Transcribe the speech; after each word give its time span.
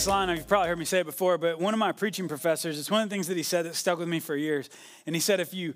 this 0.00 0.06
line, 0.06 0.30
you've 0.30 0.48
probably 0.48 0.66
heard 0.66 0.78
me 0.78 0.86
say 0.86 1.00
it 1.00 1.04
before, 1.04 1.36
but 1.36 1.60
one 1.60 1.74
of 1.74 1.78
my 1.78 1.92
preaching 1.92 2.26
professors, 2.26 2.78
it's 2.78 2.90
one 2.90 3.02
of 3.02 3.10
the 3.10 3.14
things 3.14 3.26
that 3.26 3.36
he 3.36 3.42
said 3.42 3.66
that 3.66 3.74
stuck 3.74 3.98
with 3.98 4.08
me 4.08 4.18
for 4.18 4.34
years. 4.34 4.70
And 5.04 5.14
he 5.14 5.20
said, 5.20 5.40
if 5.40 5.52
you, 5.52 5.74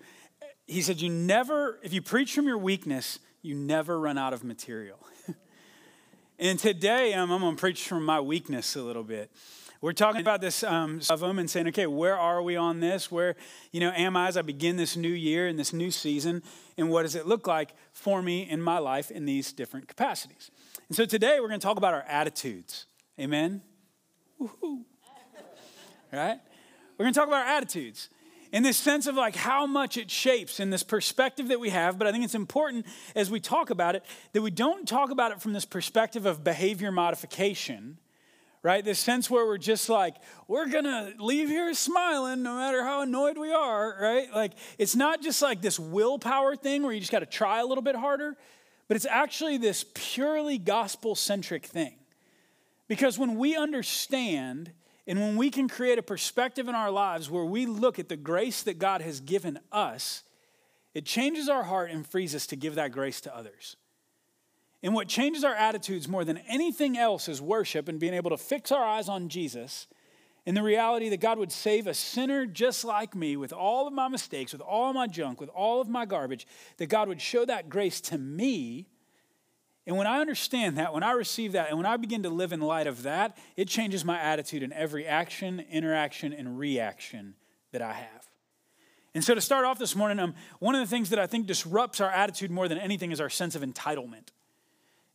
he 0.67 0.81
said, 0.81 1.03
you 1.03 1.11
never, 1.11 1.79
if 1.83 1.93
you 1.93 2.01
preach 2.01 2.35
from 2.35 2.47
your 2.47 2.57
weakness, 2.57 3.19
you 3.43 3.55
never 3.55 4.01
run 4.01 4.17
out 4.17 4.33
of 4.33 4.43
material. 4.43 4.97
and 6.39 6.59
today, 6.59 7.13
um, 7.13 7.31
I'm 7.31 7.43
going 7.43 7.55
to 7.55 7.61
preach 7.61 7.87
from 7.87 8.03
my 8.03 8.19
weakness 8.19 8.77
a 8.77 8.83
little 8.83 9.03
bit. 9.03 9.31
We're 9.83 9.93
talking 9.93 10.23
about 10.23 10.41
this 10.41 10.65
um, 10.65 11.03
of 11.11 11.21
them 11.21 11.39
and 11.39 11.51
saying, 11.51 11.69
okay, 11.69 11.87
where 11.87 12.17
are 12.17 12.41
we 12.41 12.57
on 12.57 12.81
this? 12.81 13.11
Where, 13.11 13.37
you 13.73 13.81
know, 13.81 13.93
am 13.95 14.17
I 14.17 14.29
as 14.29 14.39
I 14.39 14.43
begin 14.43 14.79
this 14.79 14.97
new 14.97 15.07
year 15.07 15.49
and 15.49 15.59
this 15.59 15.75
new 15.75 15.91
season? 15.91 16.43
And 16.79 16.89
what 16.89 17.03
does 17.03 17.15
it 17.15 17.27
look 17.27 17.47
like 17.47 17.75
for 17.93 18.23
me 18.23 18.49
in 18.49 18.63
my 18.63 18.79
life 18.79 19.11
in 19.11 19.27
these 19.27 19.53
different 19.53 19.87
capacities? 19.87 20.51
And 20.89 20.97
so 20.97 21.05
today 21.05 21.41
we're 21.41 21.49
going 21.49 21.61
to 21.61 21.67
talk 21.67 21.77
about 21.77 21.93
our 21.93 22.05
attitudes. 22.09 22.87
Amen? 23.21 23.61
Woo-hoo. 24.39 24.85
Right? 26.13 26.39
We're 26.97 27.05
going 27.05 27.15
to 27.15 27.19
talk 27.19 27.29
about 27.29 27.47
our 27.47 27.53
attitudes 27.57 28.09
in 28.53 28.63
this 28.63 28.77
sense 28.77 29.09
of 29.09 29.17
like 29.17 29.35
how 29.35 29.67
much 29.67 29.97
it 29.97 30.09
shapes 30.09 30.61
in 30.61 30.71
this 30.71 30.85
perspective 30.85 31.49
that 31.49 31.59
we 31.59 31.71
have. 31.71 31.99
But 31.99 32.07
I 32.07 32.13
think 32.13 32.25
it's 32.25 32.37
important 32.37 32.87
as 33.17 33.29
we 33.29 33.41
talk 33.41 33.71
about 33.71 33.97
it 33.97 34.05
that 34.33 34.43
we 34.43 34.53
don't 34.53 34.87
talk 34.87 35.11
about 35.11 35.33
it 35.33 35.43
from 35.43 35.53
this 35.53 35.65
perspective 35.65 36.25
of 36.25 36.45
behavior 36.45 36.93
modification, 36.93 37.99
right? 38.63 38.85
This 38.85 39.01
sense 39.01 39.29
where 39.29 39.45
we're 39.45 39.59
just 39.59 39.89
like, 39.89 40.15
we're 40.47 40.69
going 40.69 40.85
to 40.85 41.15
leave 41.19 41.49
here 41.49 41.75
smiling 41.75 42.45
no 42.45 42.55
matter 42.55 42.85
how 42.85 43.03
annoyed 43.03 43.37
we 43.39 43.53
are, 43.53 43.97
right? 44.01 44.33
Like 44.33 44.53
it's 44.79 44.95
not 44.95 45.21
just 45.21 45.43
like 45.43 45.61
this 45.61 45.81
willpower 45.81 46.55
thing 46.55 46.85
where 46.85 46.93
you 46.93 47.01
just 47.01 47.11
got 47.11 47.21
to 47.21 47.27
try 47.27 47.59
a 47.59 47.67
little 47.67 47.83
bit 47.83 47.97
harder, 47.97 48.37
but 48.87 48.97
it's 48.97 49.07
actually 49.07 49.57
this 49.57 49.85
purely 49.95 50.59
gospel 50.59 51.17
centric 51.17 51.67
thing 51.67 51.97
because 52.95 53.19
when 53.19 53.35
we 53.35 53.57
understand 53.57 54.71
and 55.05 55.19
when 55.19 55.37
we 55.37 55.51
can 55.51 55.69
create 55.69 55.99
a 55.99 56.03
perspective 56.03 56.69
in 56.69 56.77
our 56.77 56.93
lives 56.93 57.29
where 57.29 57.45
we 57.45 57.67
look 57.67 57.99
at 57.99 58.09
the 58.09 58.17
grace 58.17 58.63
that 58.63 58.79
God 58.79 59.01
has 59.01 59.19
given 59.19 59.59
us, 59.73 60.23
it 60.95 61.05
changes 61.05 61.49
our 61.49 61.65
heart 61.65 61.91
and 61.91 62.07
frees 62.07 62.37
us 62.37 62.47
to 62.47 62.57
give 62.57 62.77
that 62.77 62.93
grace 62.93 63.21
to 63.23 63.37
others. 63.37 63.75
And 64.81 64.95
what 64.95 65.09
changes 65.09 65.43
our 65.43 65.57
attitudes 65.57 66.07
more 66.07 66.25
than 66.25 66.39
anything 66.47 66.97
else 66.97 67.29
is 67.29 67.43
worship 67.43 67.89
and 67.89 67.99
being 67.99 68.15
able 68.15 68.31
to 68.31 68.37
fix 68.37 68.71
our 68.71 68.85
eyes 68.85 69.09
on 69.09 69.29
Jesus 69.29 69.89
and 70.47 70.57
the 70.57 70.63
reality 70.63 71.09
that 71.09 71.21
God 71.21 71.37
would 71.37 71.51
save 71.51 71.89
a 71.89 71.95
sinner 71.95 72.47
just 72.47 72.85
like 72.85 73.17
me 73.17 73.37
with 73.37 73.53
all 73.53 73.89
of 73.89 73.93
my 73.93 74.07
mistakes, 74.07 74.53
with 74.53 74.63
all 74.63 74.93
my 74.93 75.09
junk, 75.09 75.41
with 75.41 75.51
all 75.51 75.81
of 75.81 75.89
my 75.89 76.07
garbage, 76.07 76.47
that 76.77 76.87
God 76.87 77.09
would 77.09 77.21
show 77.21 77.45
that 77.45 77.69
grace 77.69 78.01
to 78.03 78.19
me 78.19 78.87
and 79.87 79.97
when 79.97 80.07
I 80.07 80.21
understand 80.21 80.79
that, 80.79 80.95
when 80.95 81.03
I 81.03 81.13
receive 81.13 81.53
that, 81.53 81.69
and 81.69 81.77
when 81.77 81.87
I 81.87 81.97
begin 81.97 82.23
to 82.23 82.31
live 82.31 82.53
in 82.53 82.61
light 82.61 82.87
of 82.87 83.03
that, 83.03 83.37
it 83.57 83.69
changes 83.69 84.05
my 84.05 84.19
attitude 84.19 84.63
in 84.63 84.73
every 84.73 85.07
action, 85.07 85.65
interaction, 85.71 86.33
and 86.33 86.59
reaction 86.59 87.35
that 87.73 87.83
I 87.83 87.93
have. 87.93 88.29
And 89.15 89.23
so, 89.23 89.35
to 89.35 89.41
start 89.41 89.65
off 89.65 89.79
this 89.79 89.95
morning, 89.95 90.19
um, 90.19 90.35
one 90.59 90.75
of 90.75 90.81
the 90.81 90.87
things 90.87 91.11
that 91.11 91.19
I 91.19 91.27
think 91.27 91.47
disrupts 91.47 92.01
our 92.01 92.11
attitude 92.11 92.51
more 92.51 92.67
than 92.67 92.79
anything 92.79 93.13
is 93.13 93.21
our 93.21 93.31
sense 93.31 93.55
of 93.55 93.63
entitlement. 93.63 94.29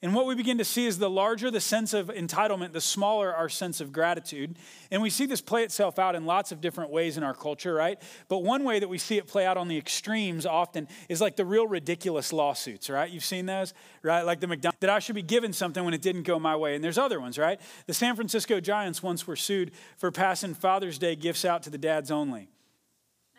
And 0.02 0.16
what 0.16 0.25
we 0.25 0.33
begin 0.33 0.58
to 0.59 0.66
see 0.66 0.86
is 0.86 0.97
the 0.97 1.09
larger 1.09 1.52
the 1.52 1.59
sense 1.59 1.94
of 1.94 2.08
entitlement, 2.08 2.72
the 2.72 2.80
smaller 2.80 3.36
our 3.36 3.50
sense 3.50 3.81
of 3.81 3.92
gratitude. 3.92 4.55
And 4.92 5.02
we 5.02 5.09
see 5.09 5.25
this 5.25 5.42
play 5.42 5.64
itself 5.66 6.00
out 6.00 6.16
in 6.16 6.25
lots 6.25 6.53
of 6.53 6.61
different 6.61 6.89
ways 6.89 7.17
in 7.17 7.23
our 7.23 7.33
culture, 7.33 7.73
right? 7.73 8.02
But 8.30 8.39
one 8.39 8.64
way 8.64 8.80
that 8.80 8.88
we 8.88 8.97
see 8.97 9.17
it 9.17 9.27
play 9.27 9.45
out 9.45 9.58
on 9.58 9.67
the 9.67 9.77
extremes 9.77 10.45
often 10.45 10.88
is 11.09 11.20
like 11.20 11.36
the 11.36 11.44
real 11.44 11.67
ridiculous 11.67 12.31
lawsuits, 12.31 12.89
right? 12.89 13.09
You've 13.09 13.25
seen 13.25 13.45
those, 13.45 13.73
right? 14.02 14.22
Like 14.22 14.39
the 14.39 14.47
McDonald's, 14.47 14.80
that 14.80 14.89
I 14.89 15.00
should 15.00 15.16
be 15.16 15.22
given 15.22 15.52
something 15.52 15.83
when 15.83 15.94
it 15.94 16.02
didn't 16.02 16.23
go 16.23 16.39
my 16.39 16.55
way. 16.55 16.75
And 16.75 16.83
there's 16.83 16.97
other 16.97 17.20
ones, 17.20 17.38
right? 17.38 17.59
The 17.86 17.94
San 17.94 18.15
Francisco 18.15 18.61
Giants 18.61 19.04
once 19.04 19.27
were 19.27 19.36
sued 19.36 19.71
for 19.98 20.11
passing 20.11 20.54
Father's 20.54 20.98
Day 20.98 21.17
gifts 21.17 21.43
out 21.43 21.64
to 21.64 21.70
the 21.70 21.77
dads 21.77 22.09
only, 22.09 22.48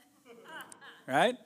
right? 1.09 1.37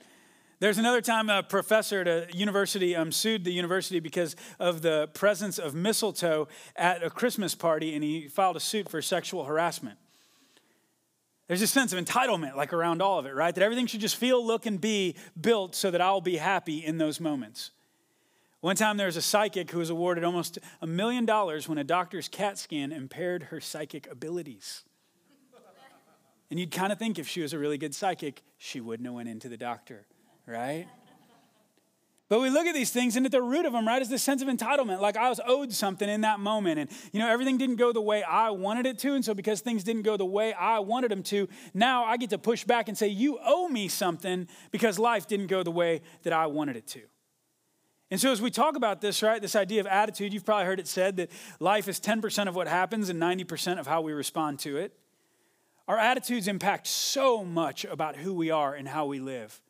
There's 0.65 0.79
another 0.79 1.03
time 1.03 1.29
a 1.29 1.43
professor 1.43 2.01
at 2.01 2.09
a 2.09 2.27
university 2.35 2.97
um, 2.97 3.13
sued 3.13 3.45
the 3.45 3.53
university 3.53 4.01
because 4.01 4.35
of 4.59 4.81
the 4.81 5.11
presence 5.13 5.59
of 5.59 5.75
mistletoe 5.75 6.49
at 6.75 7.03
a 7.03 7.11
Christmas 7.11 7.55
party, 7.55 7.95
and 7.95 8.03
he 8.03 8.29
filed 8.29 8.57
a 8.57 8.61
suit 8.61 8.89
for 8.89 9.03
sexual 9.03 9.45
harassment. 9.45 9.99
There's 11.49 11.61
a 11.61 11.67
sense 11.67 11.93
of 11.93 12.03
entitlement, 12.03 12.57
like 12.57 12.73
around 12.73 13.03
all 13.03 13.19
of 13.19 13.27
it, 13.27 13.35
right? 13.35 13.55
That 13.55 13.63
everything 13.63 13.87
should 13.87 14.01
just 14.01 14.17
feel, 14.17 14.43
look, 14.43 14.65
and 14.65 14.81
be 14.81 15.17
built 15.39 15.75
so 15.75 15.91
that 15.91 16.01
I'll 16.01 16.23
be 16.23 16.39
happy 16.39 16.79
in 16.83 16.97
those 16.97 17.21
moments. 17.21 17.71
One 18.63 18.75
time 18.75 18.97
there 18.97 19.05
was 19.05 19.19
a 19.19 19.23
psychic 19.23 19.71
who 19.71 19.81
was 19.81 19.91
awarded 19.91 20.25
almost 20.25 20.59
a 20.81 20.87
million 20.87 21.27
dollars 21.27 21.69
when 21.69 21.77
a 21.77 21.85
doctor's 21.85 22.27
CAT 22.27 22.57
scan 22.57 22.91
impaired 22.91 23.43
her 23.51 23.61
psychic 23.61 24.11
abilities. 24.11 24.85
And 26.49 26.59
you'd 26.59 26.73
kind 26.73 26.91
of 26.91 26.99
think 26.99 27.19
if 27.19 27.29
she 27.29 27.43
was 27.43 27.53
a 27.53 27.59
really 27.59 27.77
good 27.77 27.95
psychic, 27.95 28.43
she 28.57 28.81
wouldn't 28.81 29.07
have 29.07 29.15
went 29.15 29.29
into 29.29 29.51
the 29.51 29.59
doctor 29.59 30.07
right? 30.47 30.87
But 32.31 32.41
we 32.41 32.49
look 32.49 32.66
at 32.66 32.75
these 32.75 32.91
things, 32.91 33.16
and 33.16 33.27
at 33.27 33.32
the 33.32 33.43
root 33.43 33.66
of 33.66 33.72
them, 33.72 33.87
right, 33.87 34.00
is 34.00 34.09
this 34.09 34.22
sense 34.22 34.41
of 34.41 34.49
entitlement. 34.49 35.00
Like 35.00 35.16
I 35.16 35.28
was 35.28 35.41
owed 35.47 35.72
something 35.72 36.09
in 36.09 36.22
that 36.22 36.41
moment, 36.41 36.78
and 36.78 36.91
you 37.12 37.21
know 37.21 37.28
everything 37.28 37.59
didn't 37.59 37.77
go 37.77 37.93
the 37.93 38.00
way 38.00 38.22
I 38.22 38.50
wanted 38.50 38.87
it 38.87 38.99
to, 39.00 39.15
and 39.15 39.25
so 39.25 39.34
because 39.34 39.60
things 39.60 39.84
didn't 39.84 40.03
go 40.03 40.16
the 40.16 40.25
way 40.25 40.55
I 40.55 40.78
wanted 40.78 41.10
them 41.10 41.22
to, 41.25 41.49
now 41.75 42.05
I 42.05 42.16
get 42.16 42.31
to 42.31 42.38
push 42.38 42.65
back 42.65 42.88
and 42.88 42.97
say, 42.97 43.09
"You 43.09 43.38
owe 43.44 43.69
me 43.69 43.88
something 43.88 44.49
because 44.71 44.99
life 44.99 45.27
didn't 45.27 45.49
go 45.49 45.62
the 45.62 45.71
way 45.71 46.00
that 46.22 46.32
I 46.32 46.47
wanted 46.47 46.76
it 46.76 46.87
to." 46.88 47.03
And 48.11 48.21
so, 48.21 48.32
as 48.32 48.41
we 48.41 48.50
talk 48.50 48.76
about 48.76 49.00
this, 49.00 49.22
right, 49.22 49.41
this 49.41 49.56
idea 49.56 49.81
of 49.81 49.87
attitude, 49.87 50.32
you've 50.32 50.44
probably 50.44 50.66
heard 50.66 50.81
it 50.81 50.88
said 50.88 51.16
that 51.19 51.31
life 51.61 51.88
is 51.88 52.00
10% 52.00 52.49
of 52.49 52.55
what 52.55 52.69
happens 52.69 53.09
and 53.09 53.21
90% 53.21 53.78
of 53.78 53.87
how 53.87 54.00
we 54.00 54.12
respond 54.12 54.59
to 54.61 54.76
it. 54.76 54.97
Our 55.88 55.99
attitudes 55.99 56.49
impact 56.49 56.87
so 56.87 57.44
much 57.44 57.84
about 57.84 58.16
who 58.16 58.32
we 58.34 58.50
are 58.50 58.75
and 58.75 58.88
how 58.88 59.06
we 59.06 59.21
live. 59.21 59.61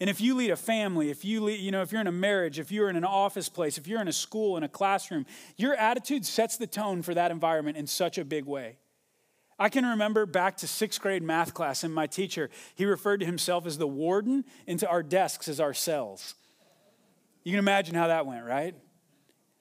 And 0.00 0.08
if 0.08 0.20
you 0.20 0.34
lead 0.34 0.50
a 0.50 0.56
family, 0.56 1.10
if 1.10 1.26
you 1.26 1.42
lead, 1.44 1.60
you 1.60 1.70
know, 1.70 1.82
if 1.82 1.92
you're 1.92 2.00
in 2.00 2.06
a 2.06 2.12
marriage, 2.12 2.58
if 2.58 2.72
you're 2.72 2.88
in 2.88 2.96
an 2.96 3.04
office 3.04 3.50
place, 3.50 3.76
if 3.76 3.86
you're 3.86 4.00
in 4.00 4.08
a 4.08 4.12
school, 4.12 4.56
in 4.56 4.62
a 4.62 4.68
classroom, 4.68 5.26
your 5.56 5.74
attitude 5.74 6.24
sets 6.24 6.56
the 6.56 6.66
tone 6.66 7.02
for 7.02 7.12
that 7.12 7.30
environment 7.30 7.76
in 7.76 7.86
such 7.86 8.16
a 8.16 8.24
big 8.24 8.46
way. 8.46 8.78
I 9.58 9.68
can 9.68 9.84
remember 9.84 10.24
back 10.24 10.56
to 10.58 10.66
sixth 10.66 11.02
grade 11.02 11.22
math 11.22 11.52
class, 11.52 11.84
and 11.84 11.94
my 11.94 12.06
teacher, 12.06 12.48
he 12.74 12.86
referred 12.86 13.20
to 13.20 13.26
himself 13.26 13.66
as 13.66 13.76
the 13.76 13.86
warden, 13.86 14.46
into 14.66 14.88
our 14.88 15.02
desks 15.02 15.48
as 15.48 15.60
our 15.60 15.74
cells. 15.74 16.34
You 17.44 17.52
can 17.52 17.58
imagine 17.58 17.94
how 17.94 18.06
that 18.06 18.24
went, 18.24 18.46
right? 18.46 18.74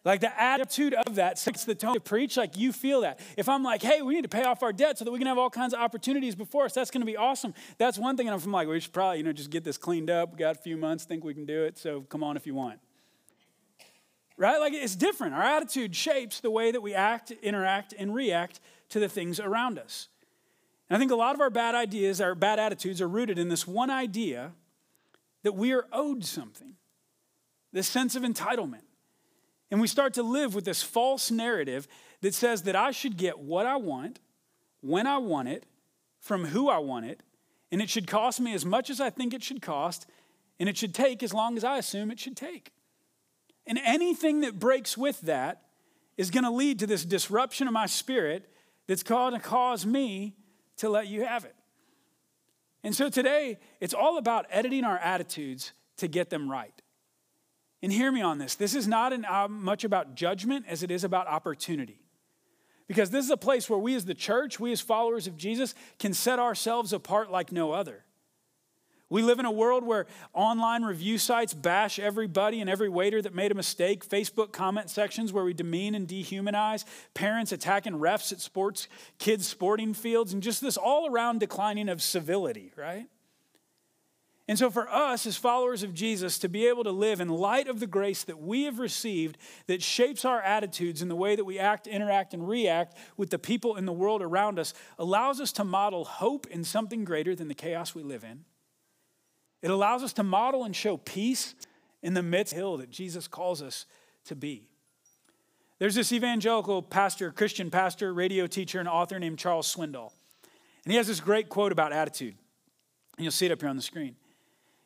Like 0.05 0.21
the 0.21 0.41
attitude 0.41 0.93
of 0.93 1.15
that 1.15 1.37
sets 1.37 1.65
the 1.65 1.75
tone 1.75 1.95
to 1.95 1.99
preach, 1.99 2.37
like 2.37 2.57
you 2.57 2.71
feel 2.71 3.01
that. 3.01 3.19
If 3.35 3.49
I'm 3.49 3.63
like, 3.63 3.81
hey, 3.81 4.01
we 4.01 4.15
need 4.15 4.21
to 4.21 4.29
pay 4.29 4.43
off 4.43 4.63
our 4.63 4.71
debt 4.71 4.97
so 4.97 5.03
that 5.03 5.11
we 5.11 5.17
can 5.17 5.27
have 5.27 5.37
all 5.37 5.49
kinds 5.49 5.73
of 5.73 5.81
opportunities 5.81 6.35
before 6.35 6.65
us, 6.65 6.73
that's 6.73 6.89
going 6.89 7.01
to 7.01 7.05
be 7.05 7.17
awesome. 7.17 7.53
That's 7.77 7.99
one 7.99 8.15
thing. 8.15 8.29
And 8.29 8.41
I'm 8.41 8.51
like, 8.51 8.69
we 8.69 8.79
should 8.79 8.93
probably, 8.93 9.17
you 9.17 9.23
know, 9.23 9.33
just 9.33 9.49
get 9.49 9.65
this 9.65 9.77
cleaned 9.77 10.09
up. 10.09 10.31
We 10.31 10.37
got 10.37 10.55
a 10.55 10.59
few 10.59 10.77
months, 10.77 11.03
think 11.03 11.25
we 11.25 11.33
can 11.33 11.45
do 11.45 11.63
it. 11.63 11.77
So 11.77 12.01
come 12.01 12.23
on 12.23 12.37
if 12.37 12.47
you 12.47 12.55
want. 12.55 12.79
Right? 14.37 14.57
Like 14.57 14.71
it's 14.73 14.95
different. 14.95 15.33
Our 15.33 15.43
attitude 15.43 15.93
shapes 15.93 16.39
the 16.39 16.49
way 16.49 16.71
that 16.71 16.81
we 16.81 16.93
act, 16.93 17.31
interact, 17.31 17.93
and 17.97 18.15
react 18.15 18.61
to 18.89 18.99
the 19.01 19.09
things 19.09 19.37
around 19.41 19.77
us. 19.77 20.07
And 20.89 20.95
I 20.95 20.99
think 20.99 21.11
a 21.11 21.15
lot 21.15 21.35
of 21.35 21.41
our 21.41 21.49
bad 21.49 21.75
ideas, 21.75 22.21
our 22.21 22.35
bad 22.35 22.57
attitudes 22.57 23.01
are 23.01 23.07
rooted 23.09 23.37
in 23.37 23.49
this 23.49 23.67
one 23.67 23.89
idea 23.89 24.53
that 25.43 25.55
we 25.55 25.73
are 25.73 25.85
owed 25.91 26.23
something, 26.23 26.75
this 27.73 27.87
sense 27.87 28.15
of 28.15 28.23
entitlement. 28.23 28.83
And 29.71 29.79
we 29.79 29.87
start 29.87 30.13
to 30.15 30.23
live 30.23 30.55
with 30.55 30.65
this 30.65 30.81
false 30.81 31.29
narrative 31.29 31.87
that 32.21 32.33
says 32.33 32.63
that 32.63 32.75
I 32.75 32.91
should 32.91 33.17
get 33.17 33.39
what 33.39 33.65
I 33.65 33.75
want, 33.75 34.19
when 34.81 35.07
I 35.07 35.17
want 35.17 35.47
it, 35.47 35.65
from 36.19 36.45
who 36.45 36.69
I 36.69 36.79
want 36.79 37.05
it, 37.05 37.21
and 37.71 37.81
it 37.81 37.89
should 37.89 38.07
cost 38.07 38.39
me 38.39 38.53
as 38.53 38.65
much 38.65 38.89
as 38.89 38.99
I 38.99 39.09
think 39.09 39.33
it 39.33 39.43
should 39.43 39.61
cost, 39.61 40.07
and 40.59 40.67
it 40.67 40.77
should 40.77 40.93
take 40.93 41.21
as 41.23 41.33
long 41.33 41.55
as 41.55 41.63
I 41.63 41.77
assume 41.77 42.11
it 42.11 42.19
should 42.19 42.35
take. 42.35 42.71
And 43.67 43.79
anything 43.85 44.41
that 44.41 44.59
breaks 44.59 44.97
with 44.97 45.21
that 45.21 45.61
is 46.17 46.31
going 46.31 46.43
to 46.43 46.49
lead 46.49 46.79
to 46.79 46.87
this 46.87 47.05
disruption 47.05 47.67
of 47.67 47.73
my 47.73 47.85
spirit 47.85 48.49
that's 48.87 49.03
going 49.03 49.33
to 49.33 49.39
cause 49.39 49.85
me 49.85 50.35
to 50.77 50.89
let 50.89 51.07
you 51.07 51.23
have 51.23 51.45
it. 51.45 51.55
And 52.83 52.95
so 52.95 53.09
today, 53.09 53.59
it's 53.79 53.93
all 53.93 54.17
about 54.17 54.47
editing 54.49 54.83
our 54.83 54.97
attitudes 54.97 55.73
to 55.97 56.07
get 56.07 56.29
them 56.29 56.49
right. 56.49 56.73
And 57.81 57.93
hear 57.93 58.11
me 58.11 58.21
on 58.21 58.37
this. 58.37 58.55
This 58.55 58.75
is 58.75 58.87
not 58.87 59.13
uh, 59.13 59.47
much 59.47 59.83
about 59.83 60.15
judgment 60.15 60.65
as 60.67 60.83
it 60.83 60.91
is 60.91 61.03
about 61.03 61.27
opportunity. 61.27 62.01
Because 62.87 63.09
this 63.09 63.23
is 63.23 63.31
a 63.31 63.37
place 63.37 63.69
where 63.69 63.79
we, 63.79 63.95
as 63.95 64.05
the 64.05 64.15
church, 64.15 64.59
we 64.59 64.71
as 64.71 64.81
followers 64.81 65.27
of 65.27 65.37
Jesus, 65.37 65.75
can 65.99 66.13
set 66.13 66.39
ourselves 66.39 66.91
apart 66.91 67.31
like 67.31 67.51
no 67.51 67.71
other. 67.71 68.03
We 69.11 69.23
live 69.23 69.39
in 69.39 69.45
a 69.45 69.51
world 69.51 69.83
where 69.83 70.05
online 70.33 70.83
review 70.83 71.17
sites 71.17 71.53
bash 71.53 71.97
everybody 71.97 72.61
and 72.61 72.69
every 72.69 72.89
waiter 72.89 73.21
that 73.21 73.33
made 73.33 73.51
a 73.51 73.55
mistake, 73.55 74.07
Facebook 74.07 74.51
comment 74.51 74.89
sections 74.89 75.33
where 75.33 75.43
we 75.43 75.53
demean 75.53 75.95
and 75.95 76.07
dehumanize, 76.07 76.85
parents 77.15 77.51
attacking 77.51 77.93
refs 77.93 78.31
at 78.31 78.39
sports, 78.39 78.87
kids' 79.17 79.47
sporting 79.47 79.95
fields, 79.95 80.31
and 80.31 80.43
just 80.43 80.61
this 80.61 80.77
all 80.77 81.09
around 81.09 81.39
declining 81.39 81.89
of 81.89 82.03
civility, 82.03 82.71
right? 82.75 83.07
And 84.49 84.57
so, 84.57 84.71
for 84.71 84.89
us 84.89 85.27
as 85.27 85.37
followers 85.37 85.83
of 85.83 85.93
Jesus 85.93 86.39
to 86.39 86.49
be 86.49 86.67
able 86.67 86.83
to 86.83 86.91
live 86.91 87.21
in 87.21 87.29
light 87.29 87.67
of 87.67 87.79
the 87.79 87.85
grace 87.85 88.23
that 88.23 88.41
we 88.41 88.63
have 88.63 88.79
received 88.79 89.37
that 89.67 89.83
shapes 89.83 90.25
our 90.25 90.41
attitudes 90.41 91.03
and 91.03 91.11
the 91.11 91.15
way 91.15 91.35
that 91.35 91.45
we 91.45 91.59
act, 91.59 91.85
interact, 91.85 92.33
and 92.33 92.49
react 92.49 92.97
with 93.15 93.29
the 93.29 93.37
people 93.37 93.75
in 93.75 93.85
the 93.85 93.93
world 93.93 94.23
around 94.23 94.57
us 94.57 94.73
allows 94.97 95.39
us 95.39 95.51
to 95.51 95.63
model 95.63 96.03
hope 96.03 96.47
in 96.47 96.63
something 96.63 97.05
greater 97.05 97.35
than 97.35 97.47
the 97.47 97.53
chaos 97.53 97.93
we 97.93 98.01
live 98.01 98.23
in. 98.23 98.43
It 99.61 99.69
allows 99.69 100.01
us 100.01 100.13
to 100.13 100.23
model 100.23 100.63
and 100.63 100.75
show 100.75 100.97
peace 100.97 101.53
in 102.01 102.15
the 102.15 102.23
midst 102.23 102.53
of 102.53 102.57
the 102.57 102.61
hill 102.61 102.77
that 102.77 102.89
Jesus 102.89 103.27
calls 103.27 103.61
us 103.61 103.85
to 104.25 104.35
be. 104.35 104.63
There's 105.77 105.93
this 105.93 106.11
evangelical 106.11 106.81
pastor, 106.81 107.31
Christian 107.31 107.69
pastor, 107.69 108.11
radio 108.15 108.47
teacher, 108.47 108.79
and 108.79 108.89
author 108.89 109.19
named 109.19 109.37
Charles 109.37 109.71
Swindoll. 109.71 110.11
And 110.85 110.91
he 110.91 110.97
has 110.97 111.05
this 111.05 111.19
great 111.19 111.49
quote 111.49 111.71
about 111.71 111.93
attitude. 111.93 112.33
And 113.15 113.23
you'll 113.23 113.31
see 113.31 113.45
it 113.45 113.51
up 113.51 113.61
here 113.61 113.69
on 113.69 113.75
the 113.75 113.83
screen. 113.83 114.15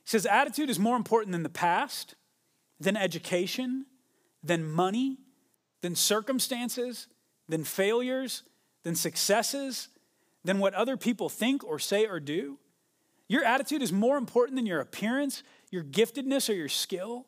He 0.04 0.10
says, 0.10 0.26
Attitude 0.26 0.70
is 0.70 0.80
more 0.80 0.96
important 0.96 1.32
than 1.32 1.44
the 1.44 1.50
past, 1.50 2.16
than 2.80 2.98
education, 2.98 3.86
than 4.44 4.70
money, 4.70 5.18
than 5.82 5.96
circumstances, 5.96 7.08
than 7.48 7.64
failures, 7.64 8.44
than 8.84 8.96
successes, 8.96 9.90
than 10.44 10.60
what 10.60 10.74
other 10.74 10.98
people 10.98 11.30
think 11.30 11.64
or 11.64 11.80
say 11.80 12.06
or 12.06 12.20
do. 12.20 12.58
Your 13.28 13.44
attitude 13.44 13.82
is 13.82 13.92
more 13.92 14.18
important 14.18 14.58
than 14.58 14.66
your 14.66 14.82
appearance, 14.82 15.44
your 15.72 15.84
giftedness, 15.84 16.50
or 16.50 16.54
your 16.54 16.70
skill. 16.70 17.26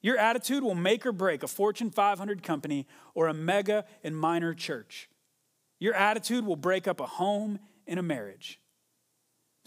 Your 0.00 0.16
attitude 0.16 0.62
will 0.62 0.74
make 0.74 1.04
or 1.04 1.12
break 1.12 1.42
a 1.42 1.48
Fortune 1.48 1.90
500 1.90 2.42
company 2.42 2.86
or 3.14 3.28
a 3.28 3.34
mega 3.34 3.84
and 4.02 4.16
minor 4.16 4.54
church. 4.54 5.08
Your 5.78 5.94
attitude 5.94 6.46
will 6.46 6.56
break 6.56 6.88
up 6.88 7.00
a 7.00 7.06
home 7.06 7.58
and 7.86 7.98
a 7.98 8.02
marriage. 8.02 8.60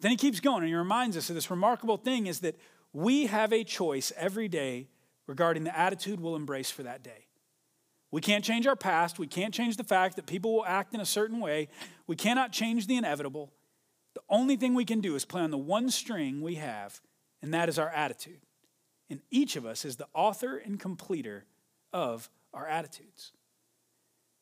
Then 0.01 0.11
he 0.11 0.17
keeps 0.17 0.39
going 0.39 0.59
and 0.59 0.67
he 0.67 0.75
reminds 0.75 1.15
us 1.15 1.29
of 1.29 1.35
this 1.35 1.49
remarkable 1.49 1.97
thing 1.97 2.27
is 2.27 2.41
that 2.41 2.55
we 2.91 3.27
have 3.27 3.53
a 3.53 3.63
choice 3.63 4.11
every 4.17 4.47
day 4.47 4.87
regarding 5.27 5.63
the 5.63 5.77
attitude 5.77 6.19
we'll 6.19 6.35
embrace 6.35 6.69
for 6.69 6.83
that 6.83 7.03
day. 7.03 7.27
We 8.11 8.19
can't 8.19 8.43
change 8.43 8.67
our 8.67 8.75
past. 8.75 9.19
We 9.19 9.27
can't 9.27 9.53
change 9.53 9.77
the 9.77 9.83
fact 9.83 10.17
that 10.17 10.25
people 10.25 10.53
will 10.53 10.65
act 10.65 10.93
in 10.93 10.99
a 10.99 11.05
certain 11.05 11.39
way. 11.39 11.69
We 12.07 12.17
cannot 12.17 12.51
change 12.51 12.87
the 12.87 12.97
inevitable. 12.97 13.53
The 14.13 14.21
only 14.29 14.57
thing 14.57 14.73
we 14.73 14.83
can 14.83 14.99
do 14.99 15.15
is 15.15 15.23
play 15.23 15.41
on 15.41 15.51
the 15.51 15.57
one 15.57 15.89
string 15.89 16.41
we 16.41 16.55
have, 16.55 16.99
and 17.41 17.53
that 17.53 17.69
is 17.69 17.79
our 17.79 17.89
attitude. 17.89 18.41
And 19.09 19.21
each 19.29 19.55
of 19.55 19.65
us 19.65 19.85
is 19.85 19.95
the 19.95 20.07
author 20.13 20.57
and 20.57 20.79
completer 20.79 21.45
of 21.93 22.29
our 22.53 22.67
attitudes. 22.67 23.31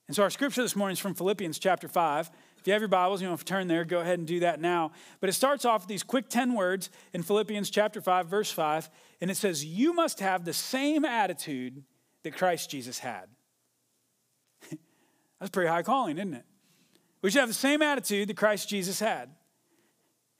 And 0.08 0.16
so 0.16 0.24
our 0.24 0.32
scripture 0.32 0.64
this 0.64 0.76
morning 0.76 0.94
is 0.94 1.00
from 1.00 1.14
Philippians 1.14 1.60
chapter 1.60 1.88
5. 1.88 2.32
If 2.60 2.68
you 2.68 2.74
have 2.74 2.82
your 2.82 2.90
Bibles, 2.90 3.22
you 3.22 3.28
want 3.30 3.40
to 3.40 3.46
turn 3.46 3.68
there, 3.68 3.86
go 3.86 4.00
ahead 4.00 4.20
and 4.20 4.28
do 4.28 4.42
that 4.42 4.60
now. 4.60 4.92
But 5.22 5.30
it 5.30 5.34
starts 5.34 5.64
off 5.64 5.84
with 5.84 5.88
these 5.88 6.04
quick 6.04 6.28
10 6.28 6.54
words 6.54 6.90
in 7.14 7.24
Philippians 7.24 7.70
chapter 7.70 8.02
5, 8.02 8.28
verse 8.28 8.52
5, 8.52 8.90
and 9.22 9.32
it 9.32 9.38
says, 9.38 9.64
You 9.64 9.94
must 9.94 10.20
have 10.20 10.44
the 10.44 10.54
same 10.54 11.06
attitude 11.06 11.84
that 12.24 12.36
Christ 12.36 12.70
Jesus 12.70 13.00
had. 13.00 13.30
That's 15.40 15.52
pretty 15.52 15.70
high 15.70 15.84
calling, 15.84 16.18
isn't 16.18 16.34
it? 16.34 16.46
We 17.22 17.32
should 17.32 17.40
have 17.40 17.50
the 17.50 17.54
same 17.54 17.82
attitude 17.82 18.28
that 18.28 18.38
Christ 18.38 18.68
Jesus 18.68 19.00
had. 19.00 19.30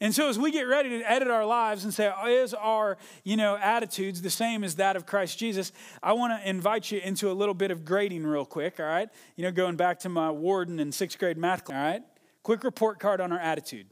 And 0.02 0.16
so 0.16 0.30
as 0.30 0.40
we 0.40 0.52
get 0.52 0.62
ready 0.64 0.90
to 0.90 1.12
edit 1.12 1.30
our 1.30 1.46
lives 1.46 1.84
and 1.84 1.94
say, 1.94 2.10
is 2.28 2.54
our, 2.54 2.98
you 3.26 3.36
know, 3.36 3.58
attitudes 3.58 4.22
the 4.22 4.30
same 4.30 4.64
as 4.64 4.76
that 4.76 4.96
of 4.96 5.06
Christ 5.06 5.38
Jesus? 5.38 5.74
I 6.02 6.14
want 6.14 6.42
to 6.42 6.50
invite 6.50 6.90
you 6.90 7.00
into 7.00 7.30
a 7.30 7.34
little 7.34 7.54
bit 7.54 7.70
of 7.70 7.84
grading 7.84 8.26
real 8.26 8.46
quick, 8.46 8.80
all 8.80 8.86
right? 8.86 9.10
You 9.36 9.44
know, 9.44 9.52
going 9.52 9.76
back 9.76 10.00
to 10.00 10.10
my 10.10 10.32
warden 10.32 10.80
in 10.80 10.94
sixth 10.94 11.20
grade 11.20 11.38
math 11.38 11.66
class, 11.66 11.78
all 11.78 11.84
right? 11.84 12.04
Quick 12.44 12.64
report 12.64 13.00
card 13.00 13.22
on 13.22 13.32
our 13.32 13.40
attitude. 13.40 13.88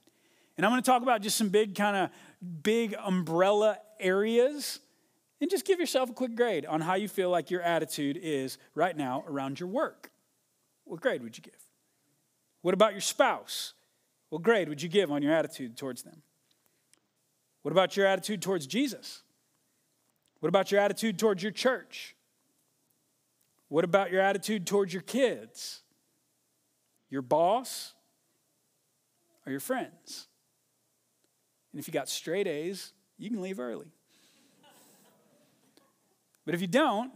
And 0.56 0.66
I'm 0.66 0.72
going 0.72 0.82
to 0.82 0.86
talk 0.86 1.04
about 1.04 1.22
just 1.22 1.38
some 1.38 1.50
big 1.50 1.76
kind 1.76 1.96
of 1.96 2.10
big 2.64 2.96
umbrella 3.04 3.78
areas 4.00 4.80
and 5.40 5.50
just 5.50 5.66
give 5.66 5.80
yourself 5.80 6.10
a 6.10 6.14
quick 6.14 6.36
grade 6.36 6.66
on 6.66 6.82
how 6.82 6.96
you 6.96 7.08
feel 7.08 7.30
like 7.30 7.52
your 7.52 7.62
attitude 7.62 8.18
is 8.22 8.58
right 8.74 8.98
now 8.98 9.24
around 9.28 9.60
your 9.60 9.70
work. 9.70 10.12
What 10.86 11.02
grade 11.02 11.22
would 11.22 11.38
you 11.38 11.44
give? 11.44 11.62
What 12.62 12.74
about 12.74 12.94
your 12.94 13.02
spouse? 13.02 13.74
What 14.30 14.42
grade 14.42 14.68
would 14.68 14.82
you 14.82 14.90
give 14.90 15.12
on 15.12 15.22
your 15.22 15.34
attitude 15.34 15.78
towards 15.78 16.04
them? 16.04 16.22
What 17.62 17.72
about 17.72 17.96
your 17.96 18.08
attitude 18.08 18.42
towards 18.42 18.66
Jesus? 18.66 19.22
What 20.40 20.50
about 20.50 20.72
your 20.72 20.82
attitude 20.82 21.20
towards 21.20 21.44
your 21.44 21.52
church? 21.52 22.16
What 23.70 23.84
about 23.84 24.12
your 24.12 24.22
attitude 24.22 24.66
towards 24.66 24.94
your 24.94 25.02
kids, 25.02 25.82
your 27.10 27.22
boss, 27.22 27.94
or 29.48 29.52
your 29.52 29.60
friends? 29.60 30.28
And 31.72 31.80
if 31.80 31.88
you 31.88 31.94
got 31.94 32.10
straight 32.10 32.48
A's, 32.48 32.94
you 33.18 33.30
can 33.30 33.42
leave 33.42 33.60
early. 33.60 33.88
But 36.46 36.54
if 36.54 36.62
you 36.62 36.68
don't, 36.68 37.12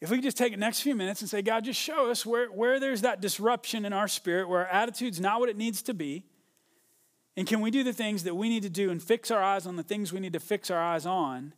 if 0.00 0.10
we 0.10 0.18
could 0.18 0.24
just 0.24 0.36
take 0.36 0.52
the 0.52 0.58
next 0.58 0.80
few 0.80 0.94
minutes 0.94 1.20
and 1.22 1.28
say, 1.28 1.42
God, 1.42 1.64
just 1.64 1.80
show 1.80 2.10
us 2.10 2.24
where, 2.24 2.48
where 2.48 2.78
there's 2.78 3.00
that 3.02 3.20
disruption 3.20 3.84
in 3.84 3.92
our 3.92 4.08
spirit, 4.08 4.48
where 4.48 4.60
our 4.60 4.66
attitude's 4.66 5.20
not 5.20 5.40
what 5.40 5.48
it 5.48 5.56
needs 5.56 5.82
to 5.82 5.94
be. 5.94 6.24
And 7.36 7.46
can 7.46 7.60
we 7.60 7.70
do 7.70 7.82
the 7.82 7.92
things 7.92 8.24
that 8.24 8.34
we 8.34 8.48
need 8.48 8.62
to 8.62 8.70
do 8.70 8.90
and 8.90 9.02
fix 9.02 9.30
our 9.30 9.42
eyes 9.42 9.66
on 9.66 9.76
the 9.76 9.82
things 9.82 10.12
we 10.12 10.20
need 10.20 10.32
to 10.34 10.40
fix 10.40 10.70
our 10.70 10.80
eyes 10.80 11.06
on 11.06 11.52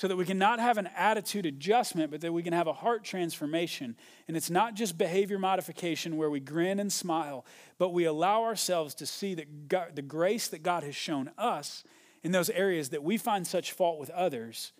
so 0.00 0.08
that 0.08 0.16
we 0.16 0.24
can 0.24 0.38
not 0.38 0.58
have 0.58 0.78
an 0.78 0.88
attitude 0.96 1.44
adjustment, 1.44 2.10
but 2.10 2.22
that 2.22 2.32
we 2.32 2.42
can 2.42 2.54
have 2.54 2.66
a 2.66 2.72
heart 2.72 3.04
transformation? 3.04 3.94
And 4.26 4.34
it's 4.34 4.48
not 4.48 4.72
just 4.72 4.96
behavior 4.96 5.38
modification 5.38 6.16
where 6.16 6.30
we 6.30 6.40
grin 6.40 6.80
and 6.80 6.90
smile, 6.90 7.44
but 7.76 7.90
we 7.90 8.06
allow 8.06 8.44
ourselves 8.44 8.94
to 8.94 9.04
see 9.04 9.34
that 9.34 9.68
God, 9.68 9.94
the 9.94 10.00
grace 10.00 10.48
that 10.48 10.62
God 10.62 10.84
has 10.84 10.96
shown 10.96 11.30
us 11.36 11.84
in 12.22 12.32
those 12.32 12.48
areas 12.48 12.88
that 12.88 13.02
we 13.02 13.18
find 13.18 13.46
such 13.46 13.72
fault 13.72 14.00
with 14.00 14.08
others 14.08 14.72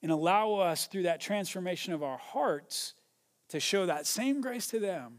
and 0.00 0.10
allow 0.10 0.54
us 0.54 0.86
through 0.86 1.02
that 1.02 1.20
transformation 1.20 1.92
of 1.92 2.02
our 2.02 2.16
hearts 2.16 2.94
to 3.50 3.60
show 3.60 3.84
that 3.84 4.06
same 4.06 4.40
grace 4.40 4.68
to 4.68 4.78
them 4.78 5.18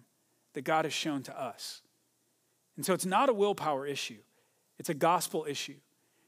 that 0.53 0.63
God 0.63 0.85
has 0.85 0.95
shown 0.95 1.21
to 1.21 1.39
us. 1.39 1.83
And 2.75 2.83
so 2.83 2.95
it's 2.95 3.06
not 3.06 3.29
a 3.29 3.33
willpower 3.33 3.85
issue, 3.85 4.23
it's 4.79 4.89
a 4.89 4.95
gospel 4.95 5.45
issue. 5.47 5.77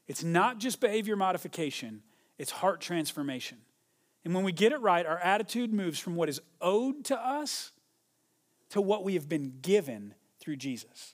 It's 0.05 0.23
not 0.23 0.59
just 0.59 0.79
behavior 0.79 1.15
modification, 1.15 2.03
it's 2.43 2.51
heart 2.51 2.81
transformation. 2.81 3.57
And 4.25 4.35
when 4.35 4.43
we 4.43 4.51
get 4.51 4.73
it 4.73 4.81
right, 4.81 5.05
our 5.05 5.17
attitude 5.19 5.71
moves 5.71 5.97
from 5.97 6.15
what 6.15 6.27
is 6.27 6.41
owed 6.59 7.05
to 7.05 7.17
us 7.17 7.71
to 8.71 8.81
what 8.81 9.05
we 9.05 9.13
have 9.13 9.29
been 9.29 9.53
given 9.61 10.13
through 10.41 10.57
Jesus. 10.57 11.13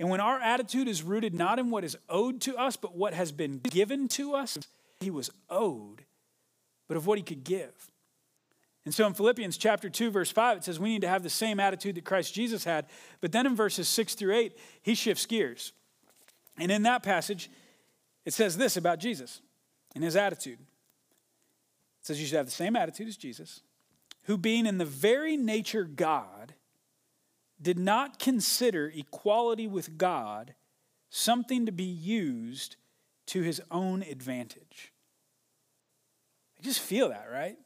And 0.00 0.10
when 0.10 0.18
our 0.18 0.40
attitude 0.40 0.88
is 0.88 1.04
rooted 1.04 1.32
not 1.32 1.60
in 1.60 1.70
what 1.70 1.84
is 1.84 1.96
owed 2.08 2.40
to 2.40 2.56
us, 2.56 2.74
but 2.74 2.96
what 2.96 3.14
has 3.14 3.30
been 3.30 3.58
given 3.58 4.08
to 4.08 4.34
us, 4.34 4.58
he 4.98 5.12
was 5.12 5.30
owed 5.48 6.04
but 6.88 6.96
of 6.96 7.06
what 7.06 7.18
he 7.18 7.22
could 7.22 7.44
give. 7.44 7.92
And 8.84 8.92
so 8.92 9.06
in 9.06 9.14
Philippians 9.14 9.56
chapter 9.56 9.88
2, 9.88 10.10
verse 10.10 10.32
5, 10.32 10.56
it 10.56 10.64
says 10.64 10.80
we 10.80 10.88
need 10.88 11.02
to 11.02 11.08
have 11.08 11.22
the 11.22 11.30
same 11.30 11.60
attitude 11.60 11.94
that 11.94 12.04
Christ 12.04 12.34
Jesus 12.34 12.64
had. 12.64 12.86
But 13.20 13.30
then 13.30 13.46
in 13.46 13.54
verses 13.54 13.88
6 13.88 14.16
through 14.16 14.34
8, 14.34 14.58
he 14.82 14.96
shifts 14.96 15.24
gears. 15.24 15.72
And 16.58 16.72
in 16.72 16.82
that 16.82 17.04
passage, 17.04 17.48
it 18.24 18.34
says 18.34 18.56
this 18.56 18.76
about 18.76 18.98
Jesus 18.98 19.40
and 19.94 20.02
his 20.02 20.16
attitude. 20.16 20.58
It 20.60 22.06
says 22.06 22.20
you 22.20 22.26
should 22.26 22.36
have 22.36 22.46
the 22.46 22.52
same 22.52 22.76
attitude 22.76 23.08
as 23.08 23.16
Jesus, 23.16 23.62
who 24.24 24.36
being 24.36 24.66
in 24.66 24.78
the 24.78 24.84
very 24.84 25.36
nature 25.36 25.84
God, 25.84 26.54
did 27.60 27.78
not 27.78 28.18
consider 28.18 28.92
equality 28.94 29.68
with 29.68 29.96
God 29.96 30.54
something 31.10 31.66
to 31.66 31.72
be 31.72 31.84
used 31.84 32.76
to 33.26 33.42
his 33.42 33.60
own 33.70 34.02
advantage. 34.02 34.92
I 36.58 36.62
just 36.62 36.80
feel 36.80 37.10
that, 37.10 37.28
right? 37.30 37.56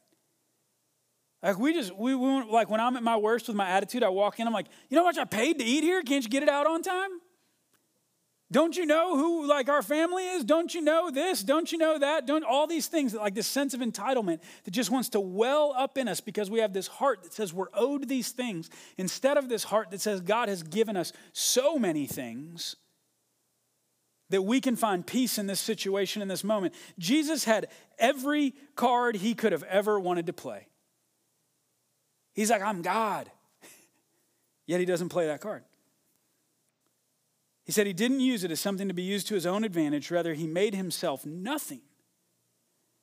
Like 1.43 1.59
we 1.59 1.73
just 1.73 1.97
we, 1.97 2.15
we 2.15 2.43
like 2.43 2.69
when 2.69 2.81
I'm 2.81 2.97
at 2.97 3.03
my 3.03 3.17
worst 3.17 3.47
with 3.47 3.57
my 3.57 3.69
attitude, 3.69 4.03
I 4.03 4.09
walk 4.09 4.41
in, 4.41 4.47
I'm 4.47 4.53
like, 4.53 4.67
you 4.89 4.97
know 4.97 5.03
how 5.03 5.09
much 5.09 5.19
I 5.19 5.25
paid 5.25 5.59
to 5.59 5.65
eat 5.65 5.85
here? 5.85 6.03
Can't 6.03 6.25
you 6.25 6.31
get 6.31 6.43
it 6.43 6.49
out 6.49 6.67
on 6.67 6.83
time? 6.83 7.11
Don't 8.53 8.77
you 8.77 8.87
know 8.87 9.17
who 9.17 9.47
like 9.47 9.69
our 9.69 9.83
family 9.83 10.25
is? 10.25 10.45
Don't 10.45 10.73
you 10.73 10.81
know 10.81 11.11
this? 11.11 11.43
Don't 11.43 11.73
you 11.73 11.79
know 11.79 11.99
that? 11.99 12.27
Don't 12.27 12.45
all 12.45 12.69
these 12.69 12.87
things 12.87 13.13
like 13.13 13.35
this 13.35 13.49
sense 13.49 13.75
of 13.75 13.81
entitlement 13.81 14.39
that 14.65 14.71
just 14.71 14.91
wants 14.91 15.09
to 15.11 15.21
well 15.21 15.75
up 15.77 15.99
in 15.99 16.07
us 16.07 16.21
because 16.21 16.49
we 16.49 16.61
have 16.61 16.73
this 16.73 16.87
heart 16.87 17.25
that 17.25 17.33
says 17.33 17.53
we're 17.53 17.67
owed 17.75 18.09
these 18.09 18.31
things 18.31 18.71
instead 18.99 19.37
of 19.37 19.49
this 19.49 19.65
heart 19.65 19.91
that 19.91 20.01
says 20.01 20.21
God 20.21 20.49
has 20.49 20.63
given 20.63 20.97
us 20.97 21.13
so 21.33 21.77
many 21.77 22.07
things 22.07 22.77
that 24.31 24.43
we 24.43 24.61
can 24.61 24.77
find 24.77 25.05
peace 25.05 25.39
in 25.39 25.49
this 25.49 25.61
situation, 25.61 26.23
in 26.23 26.29
this 26.29 26.45
moment. 26.45 26.75
Jesus 26.99 27.45
had 27.45 27.67
every 27.99 28.55
card 28.77 29.17
he 29.17 29.35
could 29.35 29.53
have 29.53 29.63
ever 29.65 29.99
wanted 29.99 30.27
to 30.27 30.33
play. 30.33 30.67
He's 32.33 32.51
like, 32.51 32.63
I'm 32.63 32.83
God. 32.83 33.31
Yet 34.67 34.79
he 34.79 34.87
doesn't 34.87 35.09
play 35.09 35.27
that 35.27 35.41
card. 35.41 35.65
He 37.67 37.73
said 37.73 37.87
he 37.87 37.93
didn't 37.93 38.21
use 38.21 38.45
it 38.45 38.53
as 38.53 38.61
something 38.61 38.87
to 38.87 38.95
be 38.95 39.03
used 39.03 39.27
to 39.27 39.35
his 39.35 39.45
own 39.45 39.65
advantage. 39.65 40.11
Rather, 40.13 40.35
he 40.35 40.47
made 40.47 40.75
himself 40.75 41.27
nothing 41.27 41.81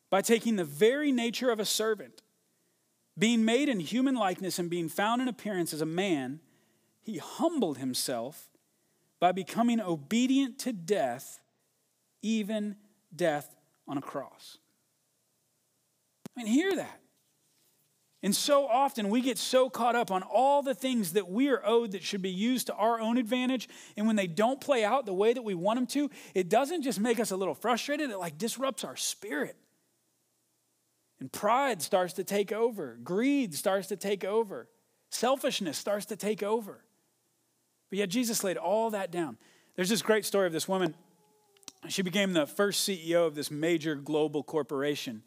by 0.10 0.22
taking 0.22 0.56
the 0.56 0.64
very 0.64 1.12
nature 1.12 1.52
of 1.52 1.60
a 1.60 1.66
servant. 1.66 2.22
Being 3.20 3.44
made 3.44 3.68
in 3.68 3.82
human 3.82 4.16
likeness 4.16 4.58
and 4.58 4.70
being 4.70 4.88
found 4.88 5.22
in 5.22 5.28
appearance 5.28 5.74
as 5.74 5.82
a 5.82 5.86
man, 5.86 6.40
he 7.02 7.18
humbled 7.18 7.78
himself 7.78 8.48
by 9.20 9.34
becoming 9.34 9.82
obedient 9.82 10.60
to 10.60 10.72
death, 10.72 11.42
even 12.22 12.78
death 13.14 13.54
on 13.86 13.98
a 13.98 14.02
cross. 14.02 14.58
I 16.36 16.44
mean, 16.44 16.52
hear 16.52 16.74
that. 16.78 17.03
And 18.24 18.34
so 18.34 18.66
often 18.66 19.10
we 19.10 19.20
get 19.20 19.38
so 19.38 19.70
caught 19.70 19.98
up 19.98 20.10
on 20.10 20.24
all 20.24 20.64
the 20.64 20.74
things 20.74 21.12
that 21.14 21.30
we 21.30 21.50
are 21.50 21.62
owed 21.66 21.92
that 21.92 22.04
should 22.04 22.22
be 22.22 22.30
used 22.30 22.68
to 22.68 22.74
our 22.74 23.02
own 23.02 23.18
advantage. 23.18 23.68
And 23.98 24.08
when 24.08 24.16
they 24.16 24.28
don't 24.28 24.62
play 24.62 24.86
out 24.86 25.06
the 25.06 25.14
way 25.14 25.34
that 25.34 25.44
we 25.44 25.54
want 25.54 25.78
them 25.78 25.88
to, 25.88 26.10
it 26.34 26.48
doesn't 26.48 26.84
just 26.84 27.02
make 27.02 27.20
us 27.20 27.32
a 27.32 27.36
little 27.36 27.54
frustrated, 27.54 28.10
it 28.10 28.18
like 28.18 28.38
disrupts 28.38 28.86
our 28.86 28.96
spirit. 28.96 29.58
And 31.20 31.30
pride 31.32 31.82
starts 31.82 32.14
to 32.14 32.24
take 32.24 32.54
over, 32.54 32.98
greed 33.04 33.54
starts 33.54 33.88
to 33.88 33.98
take 33.98 34.24
over, 34.24 34.70
selfishness 35.10 35.78
starts 35.78 36.06
to 36.08 36.16
take 36.16 36.42
over. 36.42 36.86
But 37.90 38.00
yet 38.00 38.10
Jesus 38.10 38.42
laid 38.44 38.58
all 38.58 38.90
that 38.92 39.12
down. 39.12 39.38
There's 39.76 39.90
this 39.90 40.02
great 40.02 40.26
story 40.26 40.48
of 40.48 40.54
this 40.54 40.68
woman. 40.68 40.96
She 41.90 42.02
became 42.02 42.32
the 42.32 42.48
first 42.48 42.88
CEO 42.88 43.28
of 43.28 43.36
this 43.36 43.52
major 43.52 43.96
global 43.96 44.44
corporation. 44.44 45.24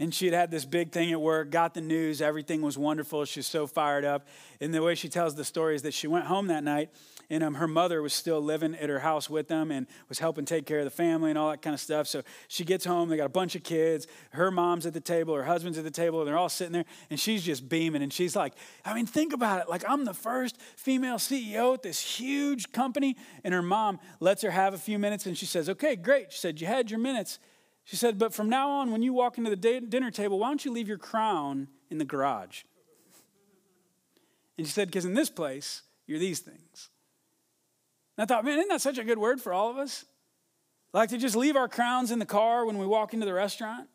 And 0.00 0.14
she 0.14 0.26
had 0.26 0.34
had 0.34 0.50
this 0.52 0.64
big 0.64 0.92
thing 0.92 1.10
at 1.10 1.20
work, 1.20 1.50
got 1.50 1.74
the 1.74 1.80
news, 1.80 2.22
everything 2.22 2.62
was 2.62 2.78
wonderful. 2.78 3.24
She's 3.24 3.48
so 3.48 3.66
fired 3.66 4.04
up. 4.04 4.28
And 4.60 4.72
the 4.72 4.80
way 4.80 4.94
she 4.94 5.08
tells 5.08 5.34
the 5.34 5.44
story 5.44 5.74
is 5.74 5.82
that 5.82 5.92
she 5.92 6.06
went 6.06 6.26
home 6.26 6.46
that 6.48 6.62
night, 6.62 6.90
and 7.30 7.42
um, 7.42 7.54
her 7.54 7.66
mother 7.66 8.00
was 8.00 8.14
still 8.14 8.40
living 8.40 8.76
at 8.76 8.88
her 8.88 9.00
house 9.00 9.28
with 9.28 9.48
them 9.48 9.72
and 9.72 9.88
was 10.08 10.20
helping 10.20 10.44
take 10.44 10.66
care 10.66 10.78
of 10.78 10.84
the 10.84 10.90
family 10.90 11.30
and 11.30 11.38
all 11.38 11.50
that 11.50 11.62
kind 11.62 11.74
of 11.74 11.80
stuff. 11.80 12.06
So 12.06 12.22
she 12.46 12.64
gets 12.64 12.84
home, 12.84 13.08
they 13.08 13.16
got 13.16 13.26
a 13.26 13.28
bunch 13.28 13.56
of 13.56 13.64
kids. 13.64 14.06
Her 14.30 14.52
mom's 14.52 14.86
at 14.86 14.94
the 14.94 15.00
table, 15.00 15.34
her 15.34 15.42
husband's 15.42 15.78
at 15.78 15.84
the 15.84 15.90
table, 15.90 16.20
and 16.20 16.28
they're 16.28 16.38
all 16.38 16.48
sitting 16.48 16.72
there, 16.72 16.84
and 17.10 17.18
she's 17.18 17.42
just 17.42 17.68
beaming. 17.68 18.02
And 18.02 18.12
she's 18.12 18.36
like, 18.36 18.54
I 18.84 18.94
mean, 18.94 19.04
think 19.04 19.32
about 19.32 19.60
it. 19.62 19.68
Like, 19.68 19.84
I'm 19.88 20.04
the 20.04 20.14
first 20.14 20.60
female 20.76 21.16
CEO 21.16 21.74
at 21.74 21.82
this 21.82 22.00
huge 22.00 22.70
company. 22.70 23.16
And 23.42 23.52
her 23.52 23.62
mom 23.62 23.98
lets 24.20 24.42
her 24.42 24.50
have 24.52 24.74
a 24.74 24.78
few 24.78 24.98
minutes, 24.98 25.26
and 25.26 25.36
she 25.36 25.46
says, 25.46 25.68
Okay, 25.68 25.96
great. 25.96 26.32
She 26.32 26.38
said, 26.38 26.60
You 26.60 26.68
had 26.68 26.88
your 26.88 27.00
minutes. 27.00 27.40
She 27.88 27.96
said, 27.96 28.18
But 28.18 28.34
from 28.34 28.50
now 28.50 28.68
on, 28.68 28.92
when 28.92 29.02
you 29.02 29.14
walk 29.14 29.38
into 29.38 29.48
the 29.48 29.56
dinner 29.56 30.10
table, 30.10 30.38
why 30.38 30.48
don't 30.48 30.62
you 30.62 30.70
leave 30.70 30.88
your 30.88 30.98
crown 30.98 31.68
in 31.88 31.96
the 31.96 32.04
garage? 32.04 32.64
And 34.58 34.66
she 34.66 34.72
said, 34.72 34.88
Because 34.88 35.06
in 35.06 35.14
this 35.14 35.30
place, 35.30 35.84
you're 36.06 36.18
these 36.18 36.40
things. 36.40 36.90
And 38.14 38.24
I 38.24 38.26
thought, 38.26 38.44
man, 38.44 38.58
isn't 38.58 38.68
that 38.68 38.82
such 38.82 38.98
a 38.98 39.04
good 39.04 39.16
word 39.16 39.40
for 39.40 39.54
all 39.54 39.70
of 39.70 39.78
us? 39.78 40.04
Like 40.92 41.08
to 41.10 41.16
just 41.16 41.34
leave 41.34 41.56
our 41.56 41.66
crowns 41.66 42.10
in 42.10 42.18
the 42.18 42.26
car 42.26 42.66
when 42.66 42.76
we 42.76 42.84
walk 42.84 43.14
into 43.14 43.24
the 43.24 43.32
restaurant, 43.32 43.88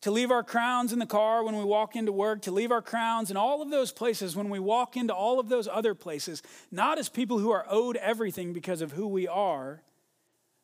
to 0.00 0.10
leave 0.10 0.32
our 0.32 0.42
crowns 0.42 0.92
in 0.92 0.98
the 0.98 1.06
car 1.06 1.44
when 1.44 1.56
we 1.56 1.62
walk 1.62 1.94
into 1.94 2.10
work, 2.10 2.42
to 2.42 2.50
leave 2.50 2.72
our 2.72 2.82
crowns 2.82 3.30
in 3.30 3.36
all 3.36 3.62
of 3.62 3.70
those 3.70 3.92
places 3.92 4.34
when 4.34 4.48
we 4.48 4.58
walk 4.58 4.96
into 4.96 5.14
all 5.14 5.38
of 5.38 5.48
those 5.48 5.68
other 5.68 5.94
places, 5.94 6.42
not 6.72 6.98
as 6.98 7.08
people 7.08 7.38
who 7.38 7.52
are 7.52 7.64
owed 7.68 7.96
everything 7.98 8.52
because 8.52 8.82
of 8.82 8.90
who 8.90 9.06
we 9.06 9.28
are, 9.28 9.82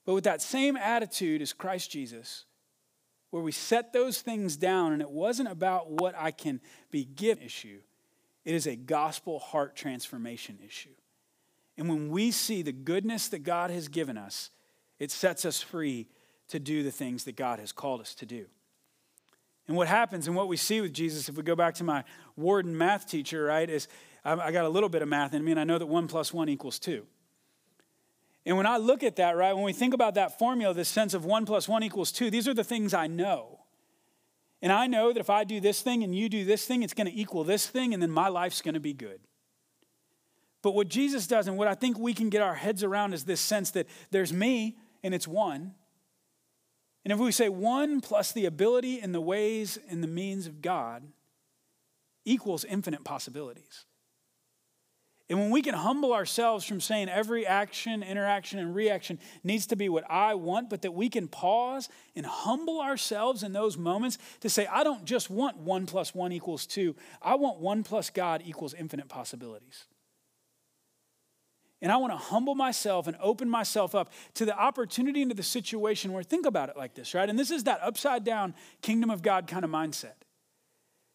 but 0.08 0.14
with 0.14 0.24
that 0.24 0.40
same 0.40 0.74
attitude 0.78 1.42
as 1.42 1.52
Christ 1.52 1.90
Jesus, 1.90 2.46
where 3.28 3.42
we 3.42 3.52
set 3.52 3.92
those 3.92 4.22
things 4.22 4.56
down 4.56 4.94
and 4.94 5.02
it 5.02 5.10
wasn't 5.10 5.50
about 5.50 5.90
what 5.90 6.14
I 6.16 6.30
can 6.30 6.62
be 6.90 7.04
given 7.04 7.44
issue, 7.44 7.80
it 8.46 8.54
is 8.54 8.66
a 8.66 8.74
gospel 8.74 9.38
heart 9.38 9.76
transformation 9.76 10.60
issue. 10.64 10.94
And 11.76 11.90
when 11.90 12.08
we 12.08 12.30
see 12.30 12.62
the 12.62 12.72
goodness 12.72 13.28
that 13.28 13.40
God 13.40 13.68
has 13.68 13.88
given 13.88 14.16
us, 14.16 14.48
it 14.98 15.10
sets 15.10 15.44
us 15.44 15.60
free 15.60 16.08
to 16.48 16.58
do 16.58 16.82
the 16.82 16.90
things 16.90 17.24
that 17.24 17.36
God 17.36 17.58
has 17.58 17.70
called 17.70 18.00
us 18.00 18.14
to 18.14 18.24
do. 18.24 18.46
And 19.66 19.76
what 19.76 19.88
happens 19.88 20.26
and 20.26 20.34
what 20.34 20.48
we 20.48 20.56
see 20.56 20.80
with 20.80 20.94
Jesus, 20.94 21.28
if 21.28 21.36
we 21.36 21.42
go 21.42 21.54
back 21.54 21.74
to 21.74 21.84
my 21.84 22.02
warden 22.34 22.78
math 22.78 23.06
teacher, 23.06 23.44
right, 23.44 23.68
is 23.68 23.88
I 24.24 24.52
got 24.52 24.64
a 24.64 24.70
little 24.70 24.88
bit 24.88 25.02
of 25.02 25.08
math 25.08 25.34
in 25.34 25.44
me, 25.44 25.50
and 25.50 25.60
I 25.60 25.64
know 25.64 25.76
that 25.76 25.84
one 25.84 26.08
plus 26.08 26.32
one 26.32 26.48
equals 26.48 26.78
two. 26.78 27.06
And 28.48 28.56
when 28.56 28.64
I 28.66 28.78
look 28.78 29.02
at 29.02 29.16
that, 29.16 29.36
right, 29.36 29.52
when 29.52 29.62
we 29.62 29.74
think 29.74 29.92
about 29.92 30.14
that 30.14 30.38
formula, 30.38 30.72
this 30.72 30.88
sense 30.88 31.12
of 31.12 31.26
one 31.26 31.44
plus 31.44 31.68
one 31.68 31.82
equals 31.82 32.10
two, 32.10 32.30
these 32.30 32.48
are 32.48 32.54
the 32.54 32.64
things 32.64 32.94
I 32.94 33.06
know. 33.06 33.60
And 34.62 34.72
I 34.72 34.86
know 34.86 35.12
that 35.12 35.20
if 35.20 35.28
I 35.28 35.44
do 35.44 35.60
this 35.60 35.82
thing 35.82 36.02
and 36.02 36.14
you 36.14 36.30
do 36.30 36.46
this 36.46 36.64
thing, 36.64 36.82
it's 36.82 36.94
going 36.94 37.08
to 37.08 37.14
equal 37.14 37.44
this 37.44 37.66
thing, 37.66 37.92
and 37.92 38.02
then 38.02 38.10
my 38.10 38.28
life's 38.28 38.62
going 38.62 38.72
to 38.72 38.80
be 38.80 38.94
good. 38.94 39.20
But 40.62 40.74
what 40.74 40.88
Jesus 40.88 41.26
does, 41.26 41.46
and 41.46 41.58
what 41.58 41.68
I 41.68 41.74
think 41.74 41.98
we 41.98 42.14
can 42.14 42.30
get 42.30 42.40
our 42.40 42.54
heads 42.54 42.82
around, 42.82 43.12
is 43.12 43.24
this 43.24 43.42
sense 43.42 43.70
that 43.72 43.86
there's 44.10 44.32
me 44.32 44.78
and 45.02 45.14
it's 45.14 45.28
one. 45.28 45.74
And 47.04 47.12
if 47.12 47.18
we 47.18 47.32
say 47.32 47.50
one 47.50 48.00
plus 48.00 48.32
the 48.32 48.46
ability 48.46 48.98
and 48.98 49.14
the 49.14 49.20
ways 49.20 49.78
and 49.90 50.02
the 50.02 50.08
means 50.08 50.46
of 50.46 50.62
God 50.62 51.02
equals 52.24 52.64
infinite 52.64 53.04
possibilities. 53.04 53.84
And 55.30 55.38
when 55.38 55.50
we 55.50 55.60
can 55.60 55.74
humble 55.74 56.14
ourselves 56.14 56.64
from 56.64 56.80
saying 56.80 57.10
every 57.10 57.46
action, 57.46 58.02
interaction, 58.02 58.58
and 58.58 58.74
reaction 58.74 59.18
needs 59.44 59.66
to 59.66 59.76
be 59.76 59.90
what 59.90 60.10
I 60.10 60.34
want, 60.34 60.70
but 60.70 60.82
that 60.82 60.94
we 60.94 61.10
can 61.10 61.28
pause 61.28 61.90
and 62.16 62.24
humble 62.24 62.80
ourselves 62.80 63.42
in 63.42 63.52
those 63.52 63.76
moments 63.76 64.16
to 64.40 64.48
say, 64.48 64.66
I 64.66 64.84
don't 64.84 65.04
just 65.04 65.28
want 65.28 65.58
one 65.58 65.84
plus 65.84 66.14
one 66.14 66.32
equals 66.32 66.66
two, 66.66 66.96
I 67.20 67.34
want 67.34 67.58
one 67.58 67.84
plus 67.84 68.08
God 68.08 68.42
equals 68.46 68.72
infinite 68.72 69.08
possibilities. 69.08 69.84
And 71.80 71.92
I 71.92 71.98
want 71.98 72.12
to 72.12 72.16
humble 72.16 72.54
myself 72.54 73.06
and 73.06 73.16
open 73.20 73.48
myself 73.48 73.94
up 73.94 74.10
to 74.34 74.44
the 74.44 74.58
opportunity 74.58 75.22
into 75.22 75.34
the 75.34 75.44
situation 75.44 76.12
where, 76.12 76.22
think 76.22 76.46
about 76.46 76.70
it 76.70 76.76
like 76.76 76.94
this, 76.94 77.14
right? 77.14 77.28
And 77.28 77.38
this 77.38 77.50
is 77.50 77.64
that 77.64 77.80
upside 77.82 78.24
down 78.24 78.54
kingdom 78.82 79.10
of 79.10 79.22
God 79.22 79.46
kind 79.46 79.64
of 79.64 79.70
mindset. 79.70 80.14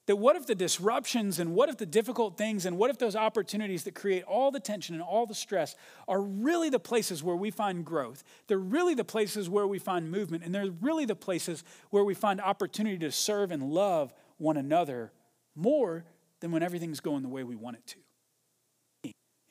That 0.06 0.18
what 0.18 0.36
if 0.36 0.46
the 0.46 0.56
disruptions 0.56 1.40
and 1.40 1.56
what 1.56 1.70
if 1.70 1.78
the 1.78 1.86
difficult 1.86 2.38
things 2.38 2.66
and 2.66 2.78
what 2.78 2.90
if 2.90 2.98
those 2.98 3.16
opportunities 3.16 3.84
that 3.84 3.96
create 3.96 4.24
all 4.24 4.52
the 4.52 4.60
tension 4.60 4.96
and 4.96 5.04
all 5.04 5.26
the 5.26 5.34
stress 5.34 5.76
are 6.10 6.22
really 6.22 6.70
the 6.70 6.80
places 6.80 7.24
where 7.24 7.38
we 7.38 7.52
find 7.52 7.86
growth? 7.86 8.24
They're 8.48 8.58
really 8.58 8.96
the 8.96 9.06
places 9.06 9.50
where 9.50 9.66
we 9.66 9.80
find 9.80 10.12
movement, 10.12 10.44
and 10.44 10.54
they're 10.54 10.72
really 10.82 11.06
the 11.06 11.16
places 11.16 11.64
where 11.90 12.04
we 12.04 12.14
find 12.14 12.42
opportunity 12.42 12.98
to 12.98 13.12
serve 13.12 13.52
and 13.52 13.64
love 13.64 14.14
one 14.38 14.58
another 14.58 15.14
more 15.56 16.04
than 16.42 16.52
when 16.52 16.64
everything's 16.64 17.00
going 17.00 17.24
the 17.24 17.30
way 17.30 17.44
we 17.44 17.56
want 17.56 17.78
it 17.78 17.88
to. 17.88 17.98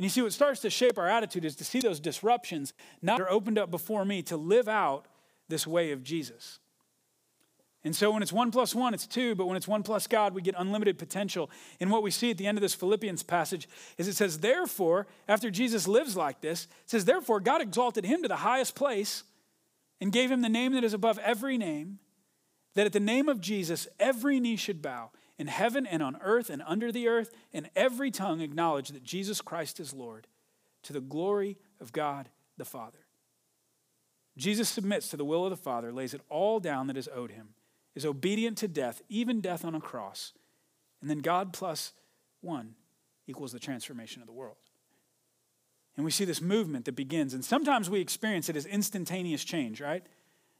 And 0.02 0.04
you 0.04 0.10
see, 0.10 0.20
what 0.20 0.32
starts 0.32 0.60
to 0.60 0.70
shape 0.70 0.98
our 0.98 1.08
attitude 1.08 1.44
is 1.44 1.56
to 1.56 1.64
see 1.64 1.80
those 1.80 2.00
disruptions 2.00 2.74
not 3.00 3.20
are 3.20 3.30
opened 3.30 3.56
up 3.56 3.70
before 3.70 4.04
me 4.04 4.20
to 4.22 4.36
live 4.36 4.68
out 4.68 5.06
this 5.48 5.66
way 5.66 5.92
of 5.92 6.02
Jesus. 6.02 6.58
And 7.84 7.96
so 7.96 8.12
when 8.12 8.22
it's 8.22 8.32
one 8.32 8.52
plus 8.52 8.74
one, 8.74 8.94
it's 8.94 9.06
two, 9.06 9.34
but 9.34 9.46
when 9.46 9.56
it's 9.56 9.66
one 9.66 9.82
plus 9.82 10.06
God, 10.06 10.34
we 10.34 10.42
get 10.42 10.54
unlimited 10.56 10.98
potential. 10.98 11.50
And 11.80 11.90
what 11.90 12.04
we 12.04 12.12
see 12.12 12.30
at 12.30 12.38
the 12.38 12.46
end 12.46 12.56
of 12.56 12.62
this 12.62 12.74
Philippians 12.74 13.24
passage 13.24 13.68
is 13.98 14.06
it 14.06 14.14
says, 14.14 14.38
Therefore, 14.38 15.08
after 15.26 15.50
Jesus 15.50 15.88
lives 15.88 16.16
like 16.16 16.40
this, 16.40 16.64
it 16.84 16.90
says, 16.90 17.04
Therefore, 17.04 17.40
God 17.40 17.60
exalted 17.60 18.04
him 18.04 18.22
to 18.22 18.28
the 18.28 18.36
highest 18.36 18.76
place 18.76 19.24
and 20.00 20.12
gave 20.12 20.30
him 20.30 20.42
the 20.42 20.48
name 20.48 20.72
that 20.74 20.84
is 20.84 20.94
above 20.94 21.18
every 21.18 21.58
name, 21.58 21.98
that 22.74 22.86
at 22.86 22.92
the 22.92 23.00
name 23.00 23.28
of 23.28 23.40
Jesus, 23.40 23.88
every 23.98 24.38
knee 24.38 24.56
should 24.56 24.80
bow 24.80 25.10
in 25.36 25.48
heaven 25.48 25.84
and 25.84 26.04
on 26.04 26.16
earth 26.22 26.50
and 26.50 26.62
under 26.64 26.92
the 26.92 27.08
earth, 27.08 27.34
and 27.52 27.68
every 27.74 28.12
tongue 28.12 28.40
acknowledge 28.40 28.90
that 28.90 29.02
Jesus 29.02 29.40
Christ 29.40 29.80
is 29.80 29.92
Lord, 29.92 30.28
to 30.84 30.92
the 30.92 31.00
glory 31.00 31.58
of 31.80 31.92
God 31.92 32.28
the 32.58 32.64
Father. 32.64 32.98
Jesus 34.36 34.68
submits 34.68 35.08
to 35.08 35.16
the 35.16 35.24
will 35.24 35.44
of 35.44 35.50
the 35.50 35.56
Father, 35.56 35.92
lays 35.92 36.14
it 36.14 36.20
all 36.28 36.60
down 36.60 36.86
that 36.86 36.96
is 36.96 37.08
owed 37.12 37.32
him 37.32 37.54
is 37.94 38.06
obedient 38.06 38.58
to 38.58 38.68
death, 38.68 39.02
even 39.08 39.40
death 39.40 39.64
on 39.64 39.74
a 39.74 39.80
cross. 39.80 40.32
And 41.00 41.10
then 41.10 41.18
God 41.18 41.52
plus 41.52 41.92
one 42.40 42.74
equals 43.26 43.52
the 43.52 43.58
transformation 43.58 44.22
of 44.22 44.26
the 44.26 44.32
world. 44.32 44.56
And 45.96 46.04
we 46.04 46.10
see 46.10 46.24
this 46.24 46.40
movement 46.40 46.86
that 46.86 46.96
begins, 46.96 47.34
and 47.34 47.44
sometimes 47.44 47.90
we 47.90 48.00
experience 48.00 48.48
it 48.48 48.56
as 48.56 48.64
instantaneous 48.64 49.44
change, 49.44 49.80
right? 49.80 50.02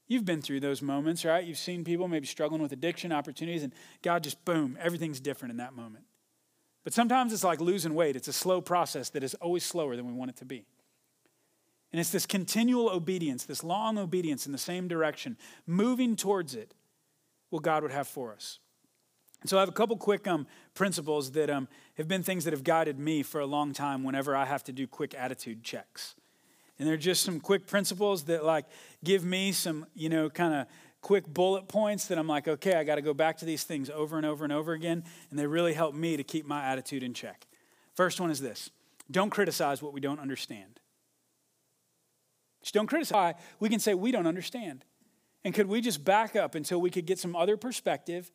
You've 0.07 0.27
been 0.27 0.43
through 0.43 0.61
those 0.61 0.83
moments, 0.83 1.25
right? 1.25 1.45
You've 1.45 1.57
seen 1.57 1.85
people 1.85 2.07
maybe 2.07 2.27
struggling 2.27 2.61
with 2.61 2.73
addiction 2.73 3.13
opportunities, 3.13 3.63
and 3.63 3.73
God 4.03 4.25
just, 4.25 4.45
boom, 4.45 4.77
everything's 4.79 5.21
different 5.21 5.53
in 5.53 5.57
that 5.57 5.75
moment. 5.75 6.05
But 6.85 6.93
sometimes 6.93 7.33
it's 7.33 7.45
like 7.45 7.61
losing 7.61 7.95
weight. 7.95 8.17
It's 8.17 8.29
a 8.29 8.33
slow 8.33 8.61
process 8.61 9.09
that 9.11 9.23
is 9.23 9.35
always 9.35 9.65
slower 9.65 9.97
than 9.97 10.07
we 10.07 10.13
want 10.13 10.31
it 10.31 10.37
to 10.39 10.45
be. 10.45 10.67
And 11.93 12.01
it's 12.01 12.11
this 12.11 12.27
continual 12.27 12.91
obedience, 12.91 13.45
this 13.45 13.63
long 13.63 13.99
obedience 13.99 14.47
in 14.47 14.53
the 14.53 14.59
same 14.59 14.89
direction, 14.89 15.37
moving 15.67 16.17
towards 16.17 16.55
it 16.55 16.75
what 17.53 17.63
God 17.63 17.83
would 17.83 17.93
have 17.93 18.09
for 18.09 18.33
us. 18.33 18.59
And 19.43 19.51
so 19.51 19.59
I 19.59 19.61
have 19.61 19.69
a 19.69 19.73
couple 19.73 19.97
quick 19.97 20.27
um, 20.27 20.47
principles 20.75 21.33
that 21.33 21.51
um, 21.51 21.69
have 21.97 22.09
been 22.09 22.23
things 22.23 22.45
that 22.45 22.53
have 22.53 22.65
guided 22.65 22.99
me 22.99 23.23
for 23.23 23.41
a 23.41 23.47
long 23.47 23.73
time 23.73 24.05
whenever 24.05 24.35
I 24.35 24.45
have 24.45 24.65
to 24.65 24.73
do 24.73 24.87
quick 24.87 25.15
attitude 25.15 25.63
checks. 25.63 26.15
And 26.79 26.89
they're 26.89 26.97
just 26.97 27.23
some 27.23 27.41
quick 27.41 27.67
principles 27.67 28.25
that 28.25 28.45
like 28.45 28.67
give 29.05 29.25
me 29.25 29.53
some, 29.53 29.87
you 29.95 30.09
know, 30.09 30.31
kind 30.31 30.55
of 30.55 30.67
quick 31.03 31.27
bullet 31.27 31.69
points 31.69 32.07
that 32.07 32.19
I'm 32.19 32.29
like, 32.29 32.49
okay, 32.49 32.75
I 32.75 32.85
got 32.85 32.95
to 32.95 33.03
go 33.03 33.13
back 33.13 33.37
to 33.39 33.45
these 33.45 33.65
things 33.65 33.91
over 33.91 34.17
and 34.17 34.25
over 34.25 34.45
and 34.45 34.53
over 34.53 34.73
again. 34.73 35.05
And 35.31 35.39
they 35.39 35.47
really 35.47 35.75
help 35.75 35.95
me 35.95 36.17
to 36.17 36.25
keep 36.25 36.47
my 36.47 36.65
attitude 36.65 37.03
in 37.03 37.13
check. 37.13 37.47
First 37.95 38.21
one 38.21 38.31
is 38.31 38.41
this 38.41 38.71
don't 39.11 39.31
criticize 39.31 39.83
what 39.83 39.93
we 39.93 40.01
don't 40.01 40.21
understand. 40.21 40.81
Just 42.63 42.75
don't 42.75 42.87
criticize. 42.87 43.35
We 43.59 43.69
can 43.69 43.81
say 43.81 43.95
we 43.95 44.13
don't 44.13 44.27
understand. 44.27 44.85
And 45.45 45.55
could 45.55 45.67
we 45.67 45.81
just 45.81 46.05
back 46.05 46.37
up 46.37 46.55
until 46.55 46.81
we 46.81 46.91
could 46.91 47.07
get 47.07 47.19
some 47.19 47.35
other 47.35 47.57
perspective 47.57 48.31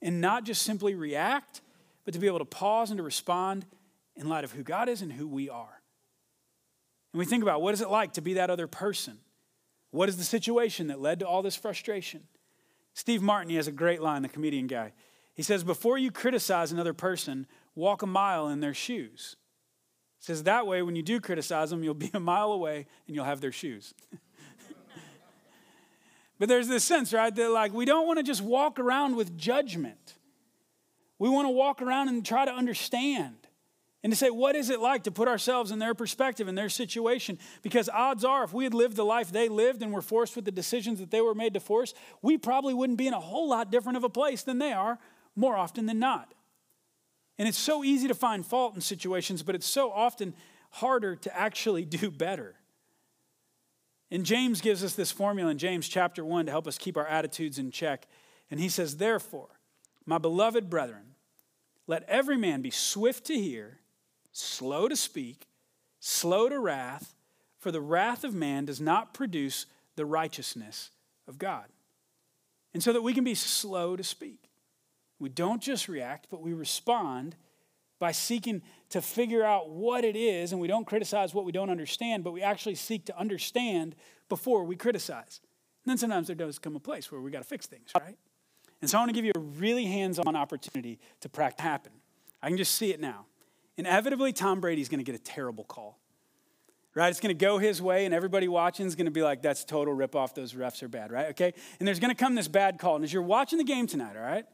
and 0.00 0.20
not 0.20 0.44
just 0.44 0.62
simply 0.62 0.94
react, 0.94 1.60
but 2.04 2.14
to 2.14 2.20
be 2.20 2.26
able 2.26 2.38
to 2.38 2.44
pause 2.44 2.90
and 2.90 2.98
to 2.98 3.02
respond 3.02 3.66
in 4.16 4.28
light 4.28 4.44
of 4.44 4.52
who 4.52 4.62
God 4.62 4.88
is 4.88 5.02
and 5.02 5.12
who 5.12 5.26
we 5.26 5.50
are? 5.50 5.82
And 7.12 7.18
we 7.18 7.26
think 7.26 7.42
about 7.42 7.62
what 7.62 7.74
is 7.74 7.80
it 7.80 7.90
like 7.90 8.14
to 8.14 8.20
be 8.20 8.34
that 8.34 8.50
other 8.50 8.66
person? 8.66 9.18
What 9.90 10.08
is 10.08 10.16
the 10.16 10.24
situation 10.24 10.88
that 10.88 11.00
led 11.00 11.20
to 11.20 11.26
all 11.26 11.42
this 11.42 11.56
frustration? 11.56 12.24
Steve 12.94 13.22
Martin, 13.22 13.50
he 13.50 13.56
has 13.56 13.68
a 13.68 13.72
great 13.72 14.02
line, 14.02 14.22
the 14.22 14.28
comedian 14.28 14.66
guy. 14.66 14.92
He 15.34 15.42
says, 15.42 15.62
Before 15.64 15.96
you 15.96 16.10
criticize 16.10 16.72
another 16.72 16.92
person, 16.92 17.46
walk 17.74 18.02
a 18.02 18.06
mile 18.06 18.48
in 18.48 18.60
their 18.60 18.74
shoes. 18.74 19.36
He 20.18 20.24
says, 20.24 20.42
That 20.42 20.66
way, 20.66 20.82
when 20.82 20.96
you 20.96 21.02
do 21.02 21.20
criticize 21.20 21.70
them, 21.70 21.84
you'll 21.84 21.94
be 21.94 22.10
a 22.12 22.20
mile 22.20 22.52
away 22.52 22.86
and 23.06 23.14
you'll 23.14 23.24
have 23.24 23.40
their 23.40 23.52
shoes. 23.52 23.94
but 26.38 26.48
there's 26.48 26.68
this 26.68 26.84
sense, 26.84 27.12
right, 27.12 27.34
that 27.34 27.50
like 27.50 27.72
we 27.72 27.84
don't 27.84 28.06
want 28.06 28.18
to 28.18 28.22
just 28.22 28.42
walk 28.42 28.78
around 28.78 29.16
with 29.16 29.36
judgment. 29.36 30.14
We 31.18 31.28
want 31.28 31.46
to 31.46 31.50
walk 31.50 31.82
around 31.82 32.08
and 32.08 32.24
try 32.24 32.44
to 32.44 32.52
understand 32.52 33.34
and 34.04 34.12
to 34.12 34.16
say, 34.16 34.30
what 34.30 34.54
is 34.54 34.70
it 34.70 34.78
like 34.78 35.04
to 35.04 35.10
put 35.10 35.26
ourselves 35.26 35.72
in 35.72 35.80
their 35.80 35.94
perspective, 35.94 36.46
in 36.46 36.54
their 36.54 36.68
situation? 36.68 37.38
Because 37.62 37.88
odds 37.88 38.24
are, 38.24 38.44
if 38.44 38.52
we 38.52 38.62
had 38.62 38.72
lived 38.72 38.94
the 38.94 39.04
life 39.04 39.32
they 39.32 39.48
lived 39.48 39.82
and 39.82 39.92
were 39.92 40.02
forced 40.02 40.36
with 40.36 40.44
the 40.44 40.52
decisions 40.52 41.00
that 41.00 41.10
they 41.10 41.20
were 41.20 41.34
made 41.34 41.54
to 41.54 41.60
force, 41.60 41.94
we 42.22 42.38
probably 42.38 42.74
wouldn't 42.74 42.98
be 42.98 43.08
in 43.08 43.14
a 43.14 43.20
whole 43.20 43.48
lot 43.48 43.72
different 43.72 43.96
of 43.96 44.04
a 44.04 44.08
place 44.08 44.42
than 44.42 44.58
they 44.58 44.72
are 44.72 44.98
more 45.34 45.56
often 45.56 45.86
than 45.86 45.98
not. 45.98 46.32
And 47.38 47.48
it's 47.48 47.58
so 47.58 47.82
easy 47.82 48.06
to 48.08 48.14
find 48.14 48.46
fault 48.46 48.76
in 48.76 48.80
situations, 48.80 49.42
but 49.42 49.56
it's 49.56 49.66
so 49.66 49.90
often 49.90 50.34
harder 50.70 51.16
to 51.16 51.36
actually 51.36 51.84
do 51.84 52.10
better. 52.10 52.54
And 54.10 54.24
James 54.24 54.60
gives 54.60 54.82
us 54.82 54.94
this 54.94 55.12
formula 55.12 55.50
in 55.50 55.58
James 55.58 55.88
chapter 55.88 56.24
1 56.24 56.46
to 56.46 56.50
help 56.50 56.66
us 56.66 56.78
keep 56.78 56.96
our 56.96 57.06
attitudes 57.06 57.58
in 57.58 57.70
check. 57.70 58.06
And 58.50 58.58
he 58.58 58.68
says, 58.68 58.96
Therefore, 58.96 59.60
my 60.06 60.18
beloved 60.18 60.70
brethren, 60.70 61.14
let 61.86 62.04
every 62.08 62.36
man 62.36 62.62
be 62.62 62.70
swift 62.70 63.26
to 63.26 63.34
hear 63.34 63.80
slow 64.32 64.88
to 64.88 64.96
speak, 64.96 65.48
slow 66.00 66.48
to 66.48 66.58
wrath, 66.58 67.14
for 67.58 67.72
the 67.72 67.80
wrath 67.80 68.24
of 68.24 68.34
man 68.34 68.64
does 68.64 68.80
not 68.80 69.12
produce 69.12 69.66
the 69.96 70.06
righteousness 70.06 70.90
of 71.26 71.38
God. 71.38 71.64
And 72.72 72.82
so 72.82 72.92
that 72.92 73.02
we 73.02 73.14
can 73.14 73.24
be 73.24 73.34
slow 73.34 73.96
to 73.96 74.04
speak. 74.04 74.48
We 75.18 75.28
don't 75.28 75.60
just 75.60 75.88
react, 75.88 76.28
but 76.30 76.40
we 76.40 76.52
respond 76.52 77.34
by 77.98 78.12
seeking 78.12 78.62
to 78.90 79.02
figure 79.02 79.44
out 79.44 79.70
what 79.70 80.04
it 80.04 80.16
is, 80.16 80.52
and 80.52 80.60
we 80.60 80.68
don't 80.68 80.86
criticize 80.86 81.34
what 81.34 81.44
we 81.44 81.52
don't 81.52 81.70
understand, 81.70 82.24
but 82.24 82.32
we 82.32 82.42
actually 82.42 82.74
seek 82.74 83.04
to 83.06 83.18
understand 83.18 83.94
before 84.28 84.64
we 84.64 84.76
criticize. 84.76 85.40
And 85.84 85.90
then 85.90 85.98
sometimes 85.98 86.26
there 86.26 86.36
does 86.36 86.58
come 86.58 86.76
a 86.76 86.80
place 86.80 87.10
where 87.10 87.20
we 87.20 87.30
got 87.30 87.42
to 87.42 87.48
fix 87.48 87.66
things, 87.66 87.90
right? 87.98 88.16
And 88.80 88.88
so 88.88 88.98
I 88.98 89.00
want 89.00 89.10
to 89.10 89.14
give 89.14 89.24
you 89.24 89.32
a 89.34 89.40
really 89.40 89.86
hands 89.86 90.18
on 90.18 90.36
opportunity 90.36 91.00
to 91.20 91.28
practice 91.28 91.64
happen. 91.64 91.92
I 92.42 92.48
can 92.48 92.56
just 92.56 92.74
see 92.74 92.92
it 92.92 93.00
now 93.00 93.26
inevitably 93.78 94.32
Tom 94.32 94.60
Brady's 94.60 94.90
going 94.90 94.98
to 94.98 95.04
get 95.04 95.14
a 95.14 95.22
terrible 95.22 95.64
call. 95.64 95.98
Right? 96.94 97.08
It's 97.10 97.20
going 97.20 97.36
to 97.36 97.40
go 97.40 97.58
his 97.58 97.80
way, 97.80 98.06
and 98.06 98.12
everybody 98.12 98.48
watching 98.48 98.84
is 98.84 98.96
going 98.96 99.06
to 99.06 99.12
be 99.12 99.22
like, 99.22 99.40
that's 99.40 99.64
total 99.64 99.94
ripoff. 99.94 100.34
Those 100.34 100.52
refs 100.52 100.82
are 100.82 100.88
bad, 100.88 101.12
right? 101.12 101.28
Okay? 101.28 101.54
And 101.78 101.86
there's 101.86 102.00
going 102.00 102.10
to 102.10 102.16
come 102.16 102.34
this 102.34 102.48
bad 102.48 102.78
call. 102.78 102.96
And 102.96 103.04
as 103.04 103.12
you're 103.12 103.22
watching 103.22 103.58
the 103.58 103.64
game 103.64 103.86
tonight, 103.86 104.16
all 104.16 104.22
right, 104.22 104.44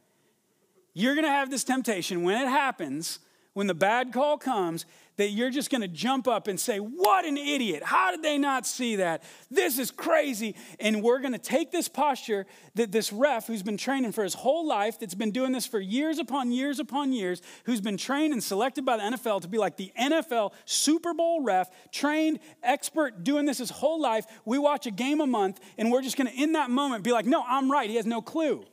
you're 0.93 1.15
going 1.15 1.25
to 1.25 1.31
have 1.31 1.51
this 1.51 1.65
temptation 1.65 2.23
when 2.23 2.37
it 2.37 2.49
happens, 2.49 3.19
when 3.55 3.67
the 3.67 3.75
bad 3.75 4.13
call 4.13 4.37
comes, 4.37 4.85
that 5.17 5.29
you're 5.29 5.51
just 5.51 5.71
going 5.71 5.81
to 5.81 5.89
jump 5.89 6.27
up 6.27 6.49
and 6.49 6.59
say, 6.59 6.79
What 6.79 7.25
an 7.25 7.37
idiot. 7.37 7.83
How 7.85 8.11
did 8.11 8.23
they 8.23 8.37
not 8.37 8.67
see 8.67 8.97
that? 8.97 9.23
This 9.51 9.79
is 9.79 9.91
crazy. 9.91 10.57
And 10.81 11.03
we're 11.03 11.21
going 11.21 11.33
to 11.33 11.39
take 11.39 11.71
this 11.71 11.89
posture 11.89 12.47
that 12.75 12.91
this 12.91 13.13
ref, 13.13 13.47
who's 13.47 13.63
been 13.63 13.77
training 13.77 14.13
for 14.13 14.25
his 14.25 14.35
whole 14.35 14.67
life, 14.67 14.99
that's 14.99 15.15
been 15.15 15.31
doing 15.31 15.53
this 15.53 15.67
for 15.67 15.79
years 15.79 16.19
upon 16.19 16.51
years 16.51 16.81
upon 16.81 17.13
years, 17.13 17.43
who's 17.65 17.81
been 17.81 17.97
trained 17.97 18.33
and 18.33 18.43
selected 18.43 18.85
by 18.85 18.97
the 18.97 19.17
NFL 19.17 19.43
to 19.43 19.49
be 19.49 19.59
like 19.59 19.77
the 19.77 19.93
NFL 19.99 20.53
Super 20.65 21.15
Bowl 21.15 21.43
ref, 21.43 21.71
trained, 21.93 22.41
expert, 22.63 23.23
doing 23.23 23.47
this 23.47 23.59
his 23.59 23.71
whole 23.71 24.01
life. 24.01 24.27
We 24.45 24.59
watch 24.59 24.87
a 24.87 24.91
game 24.91 25.21
a 25.21 25.27
month, 25.27 25.61
and 25.79 25.93
we're 25.93 26.03
just 26.03 26.17
going 26.17 26.31
to, 26.31 26.35
in 26.35 26.53
that 26.53 26.71
moment, 26.71 27.05
be 27.05 27.13
like, 27.13 27.27
No, 27.27 27.45
I'm 27.47 27.71
right. 27.71 27.89
He 27.89 27.97
has 27.97 28.07
no 28.07 28.21
clue. 28.21 28.65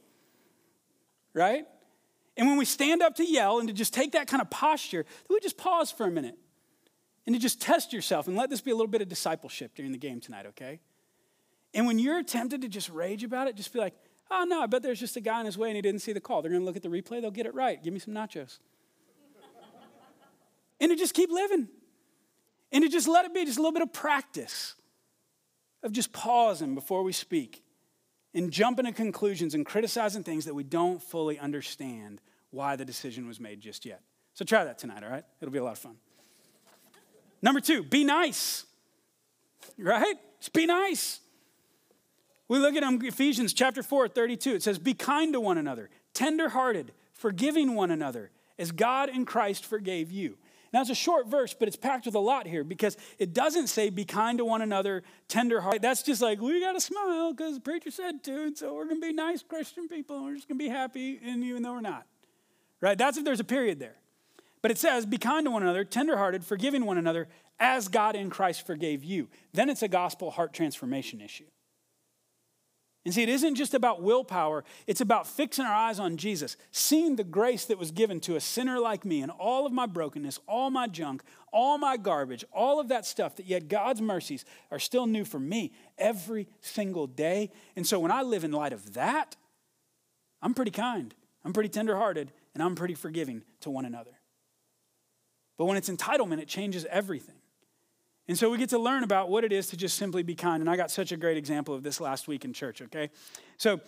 Right? 1.34 1.66
And 2.38 2.48
when 2.48 2.58
we 2.58 2.66
stand 2.66 3.02
up 3.02 3.16
to 3.16 3.26
yell 3.26 3.60
and 3.60 3.68
to 3.68 3.74
just 3.74 3.94
take 3.94 4.14
that 4.14 4.28
kind 4.28 4.42
of 4.42 4.50
posture, 4.50 5.06
we 5.30 5.40
just 5.40 5.58
pause 5.58 5.92
for 5.92 6.06
a 6.06 6.12
minute 6.12 6.38
and 7.26 7.36
to 7.36 7.40
just 7.40 7.62
test 7.62 7.94
yourself 7.94 8.28
and 8.28 8.36
let 8.36 8.50
this 8.50 8.62
be 8.62 8.72
a 8.72 8.76
little 8.76 8.88
bit 8.88 9.02
of 9.02 9.10
discipleship 9.10 9.76
during 9.76 9.92
the 9.92 9.98
game 9.98 10.20
tonight, 10.20 10.46
okay? 10.48 10.80
And 11.74 11.86
when 11.86 12.00
you're 12.00 12.24
tempted 12.24 12.62
to 12.62 12.68
just 12.68 12.90
rage 12.90 13.24
about 13.24 13.48
it, 13.48 13.56
just 13.56 13.72
be 13.74 13.80
like, 13.80 13.94
oh 14.30 14.46
no, 14.46 14.62
I 14.62 14.66
bet 14.66 14.82
there's 14.82 15.00
just 15.00 15.18
a 15.18 15.22
guy 15.22 15.40
in 15.40 15.46
his 15.46 15.58
way 15.58 15.70
and 15.70 15.76
he 15.76 15.82
didn't 15.82 16.02
see 16.02 16.14
the 16.14 16.22
call. 16.22 16.42
They're 16.42 16.52
gonna 16.52 16.66
look 16.66 16.76
at 16.76 16.84
the 16.84 16.90
replay, 16.90 17.22
they'll 17.22 17.32
get 17.32 17.46
it 17.46 17.54
right. 17.54 17.82
Give 17.84 17.94
me 17.94 18.00
some 18.00 18.14
nachos. 18.14 18.60
and 20.80 20.90
to 20.90 20.96
just 20.96 21.14
keep 21.14 21.30
living. 21.30 21.68
And 22.72 22.84
to 22.84 22.90
just 22.90 23.08
let 23.08 23.26
it 23.26 23.34
be 23.34 23.44
just 23.44 23.58
a 23.58 23.62
little 23.62 23.74
bit 23.74 23.82
of 23.82 23.92
practice 23.92 24.76
of 25.84 25.92
just 25.92 26.14
pausing 26.14 26.74
before 26.76 27.04
we 27.04 27.12
speak 27.12 27.64
and 28.34 28.52
jumping 28.52 28.86
to 28.86 28.92
conclusions 28.92 29.54
and 29.54 29.66
criticizing 29.66 30.24
things 30.24 30.46
that 30.46 30.54
we 30.54 30.64
don't 30.64 31.02
fully 31.02 31.38
understand 31.38 32.22
why 32.52 32.76
the 32.76 32.86
decision 32.86 33.28
was 33.28 33.40
made 33.40 33.60
just 33.60 33.86
yet. 33.86 34.02
So 34.34 34.46
try 34.46 34.64
that 34.64 34.78
tonight, 34.78 35.04
all 35.04 35.10
right? 35.10 35.24
It'll 35.42 35.52
be 35.52 35.60
a 35.60 35.64
lot 35.64 35.74
of 35.74 35.80
fun. 35.80 35.96
Number 37.42 37.60
two, 37.60 37.84
be 37.84 38.04
nice, 38.04 38.66
right? 39.78 40.16
Just 40.40 40.54
be 40.54 40.66
nice. 40.66 41.20
We 42.48 42.60
look 42.60 42.76
at 42.76 42.84
um, 42.84 43.00
Ephesians 43.02 43.54
chapter 43.54 43.82
4, 43.82 44.10
32. 44.10 44.56
It 44.56 44.64
says, 44.64 44.78
Be 44.78 44.94
kind 44.94 45.34
to 45.34 45.40
one 45.40 45.58
another, 45.58 45.90
tenderhearted, 46.14 46.92
forgiving 47.14 47.76
one 47.76 47.92
another, 47.92 48.32
as 48.60 48.72
God 48.72 49.10
in 49.10 49.26
Christ 49.26 49.66
forgave 49.66 50.12
you. 50.12 50.38
Now, 50.74 50.82
it's 50.82 50.90
a 50.90 50.96
short 50.96 51.28
verse, 51.28 51.54
but 51.54 51.68
it's 51.68 51.76
packed 51.76 52.06
with 52.06 52.16
a 52.16 52.20
lot 52.20 52.48
here 52.48 52.64
because 52.64 52.96
it 53.20 53.34
doesn't 53.34 53.68
say 53.68 53.90
be 53.90 54.06
kind 54.06 54.38
to 54.38 54.46
one 54.46 54.62
another, 54.62 55.04
tenderhearted. 55.28 55.82
That's 55.82 56.02
just 56.02 56.22
like, 56.22 56.40
we 56.40 56.62
got 56.62 56.74
to 56.74 56.82
smile 56.82 57.34
because 57.34 57.56
the 57.56 57.62
preacher 57.62 57.92
said 57.92 58.24
to, 58.24 58.44
and 58.44 58.58
so 58.58 58.74
we're 58.74 58.86
going 58.86 59.02
to 59.02 59.08
be 59.08 59.14
nice 59.14 59.44
Christian 59.44 59.90
people 59.90 60.18
and 60.18 60.26
we're 60.26 60.36
just 60.36 60.48
going 60.48 60.58
to 60.58 60.64
be 60.64 60.70
happy, 60.70 61.20
and 61.24 61.44
even 61.44 61.62
though 61.62 61.74
we're 61.74 61.82
not. 61.82 62.06
Right? 62.80 62.98
That's 62.98 63.18
if 63.18 63.26
there's 63.26 63.42
a 63.42 63.46
period 63.46 63.80
there. 63.80 63.96
But 64.62 64.72
it 64.72 64.78
says, 64.78 65.06
be 65.06 65.18
kind 65.18 65.46
to 65.46 65.52
one 65.52 65.64
another, 65.64 65.84
tenderhearted, 65.84 66.46
forgiving 66.46 66.86
one 66.86 66.98
another, 66.98 67.28
as 67.60 67.88
God 67.88 68.16
in 68.16 68.30
Christ 68.30 68.66
forgave 68.66 69.04
you. 69.04 69.28
Then 69.54 69.70
it's 69.70 69.84
a 69.84 69.88
gospel 69.88 70.32
heart 70.32 70.54
transformation 70.54 71.20
issue. 71.20 71.46
And 73.04 73.14
see, 73.14 73.24
it 73.24 73.30
isn't 73.30 73.56
just 73.56 73.74
about 73.74 74.04
willpower, 74.04 74.64
it's 74.86 75.02
about 75.02 75.26
fixing 75.26 75.66
our 75.66 75.74
eyes 75.74 76.00
on 76.00 76.18
Jesus, 76.18 76.56
seeing 76.72 77.16
the 77.16 77.24
grace 77.24 77.66
that 77.66 77.80
was 77.80 77.90
given 77.90 78.20
to 78.22 78.36
a 78.36 78.40
sinner 78.40 78.80
like 78.80 79.06
me 79.06 79.22
and 79.22 79.32
all 79.32 79.66
of 79.66 79.74
my 79.74 79.88
brokenness, 79.88 80.40
all 80.48 80.70
my 80.70 80.86
junk, 80.86 81.24
all 81.52 81.80
my 81.80 81.98
garbage, 81.98 82.46
all 82.54 82.80
of 82.80 82.90
that 82.90 83.08
stuff, 83.08 83.36
that 83.38 83.48
yet 83.48 83.68
God's 83.68 84.02
mercies 84.02 84.46
are 84.70 84.78
still 84.78 85.08
new 85.08 85.26
for 85.26 85.40
me 85.40 85.72
every 85.98 86.48
single 86.62 87.08
day. 87.08 87.50
And 87.76 87.88
so 87.88 88.00
when 88.00 88.12
I 88.12 88.22
live 88.22 88.44
in 88.44 88.52
light 88.52 88.74
of 88.74 88.94
that, 88.94 89.36
I'm 90.44 90.54
pretty 90.54 90.72
kind, 90.72 91.16
I'm 91.44 91.54
pretty 91.54 91.70
tenderhearted, 91.70 92.32
and 92.54 92.62
I'm 92.62 92.76
pretty 92.76 92.94
forgiving 92.94 93.42
to 93.62 93.72
one 93.72 93.86
another. 93.86 94.12
But 95.58 95.66
when 95.66 95.78
it's 95.78 95.90
entitlement, 95.90 96.40
it 96.40 96.48
changes 96.48 96.86
everything. 96.90 97.41
And 98.32 98.38
so 98.38 98.50
we 98.50 98.58
get 98.58 98.70
to 98.70 98.80
learn 98.80 99.04
about 99.04 99.28
what 99.28 99.44
it 99.44 99.52
is 99.52 99.68
to 99.68 99.76
just 99.76 99.98
simply 99.98 100.24
be 100.24 100.36
kind. 100.36 100.62
And 100.62 100.70
I 100.70 100.78
got 100.78 100.90
such 100.90 101.12
a 101.12 101.18
great 101.18 101.36
example 101.36 101.76
of 101.76 101.84
this 101.84 102.00
last 102.00 102.30
week 102.30 102.46
in 102.46 102.54
church, 102.54 102.82
okay? 102.82 103.10
So 103.58 103.74
it 103.74 103.82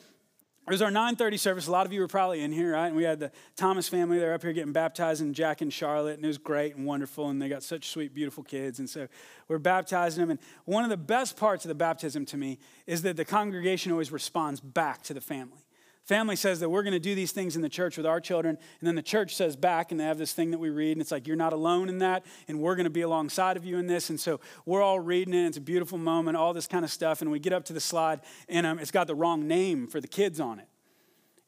was 0.67 0.82
our 0.82 0.91
9:30 0.91 1.39
service. 1.39 1.67
A 1.67 1.71
lot 1.71 1.86
of 1.86 1.93
you 1.93 2.01
were 2.01 2.10
probably 2.10 2.41
in 2.41 2.51
here, 2.51 2.73
right? 2.73 2.88
And 2.88 2.95
we 2.97 3.06
had 3.06 3.21
the 3.21 3.32
Thomas 3.56 3.88
family. 3.88 4.19
They're 4.19 4.34
up 4.34 4.41
here 4.41 4.51
getting 4.51 4.73
baptized, 4.73 5.21
and 5.21 5.34
Jack 5.34 5.62
and 5.62 5.71
Charlotte, 5.71 6.15
and 6.15 6.25
it 6.25 6.27
was 6.27 6.38
great 6.38 6.75
and 6.75 6.86
wonderful. 6.86 7.29
And 7.29 7.41
they 7.41 7.47
got 7.47 7.63
such 7.63 7.88
sweet, 7.88 8.13
beautiful 8.13 8.43
kids. 8.43 8.79
And 8.79 8.89
so 8.89 9.08
we're 9.47 9.60
baptizing 9.60 10.19
them. 10.19 10.32
And 10.32 10.39
one 10.65 10.84
of 10.84 10.89
the 10.89 10.97
best 10.97 11.38
parts 11.38 11.63
of 11.63 11.69
the 11.69 11.75
baptism 11.75 12.25
to 12.25 12.36
me 12.36 12.60
is 12.86 13.01
that 13.03 13.15
the 13.15 13.23
congregation 13.23 13.93
always 13.93 14.12
responds 14.12 14.60
back 14.60 15.03
to 15.03 15.13
the 15.13 15.21
family. 15.21 15.63
Family 16.06 16.36
says 16.36 16.60
that 16.60 16.70
we're 16.70 16.84
going 16.84 16.94
to 16.94 17.00
do 17.00 17.16
these 17.16 17.32
things 17.32 17.56
in 17.56 17.62
the 17.62 17.70
church 17.70 17.96
with 17.96 18.06
our 18.06 18.20
children, 18.20 18.58
and 18.80 18.88
then 18.88 18.96
the 18.96 19.02
church 19.02 19.36
says 19.36 19.56
back, 19.56 19.92
and 19.92 20.00
they 20.00 20.04
have 20.04 20.18
this 20.18 20.34
thing 20.34 20.52
that 20.52 20.58
we 20.58 20.70
read, 20.70 20.92
and 20.92 21.02
it's 21.02 21.12
like, 21.12 21.28
you're 21.28 21.38
not 21.38 21.54
alone 21.54 21.88
in 21.88 22.00
that, 22.00 22.26
and 22.50 22.60
we're 22.60 22.76
going 22.76 22.84
to 22.84 22.89
be 22.89 23.02
alongside 23.02 23.56
of 23.56 23.63
you 23.63 23.78
in 23.78 23.88
this. 23.88 24.10
And 24.10 24.20
so 24.20 24.42
we're 24.66 24.82
all 24.82 25.00
reading 25.00 25.34
it. 25.34 25.48
It's 25.48 25.58
a 25.58 25.62
beautiful 25.62 25.98
moment, 25.98 26.36
all 26.36 26.54
this 26.54 26.68
kind 26.68 26.84
of 26.84 26.92
stuff. 26.92 27.22
And 27.22 27.32
we 27.32 27.39
get 27.39 27.54
up 27.54 27.63
to 27.66 27.74
the 27.74 27.80
slide, 27.80 28.20
and 28.50 28.66
um, 28.66 28.80
it's 28.80 28.92
got 28.92 29.08
the 29.08 29.16
wrong 29.16 29.48
name 29.48 29.88
for 29.88 30.02
the 30.02 30.08
kids 30.08 30.42
on 30.42 30.60
it. 30.60 30.68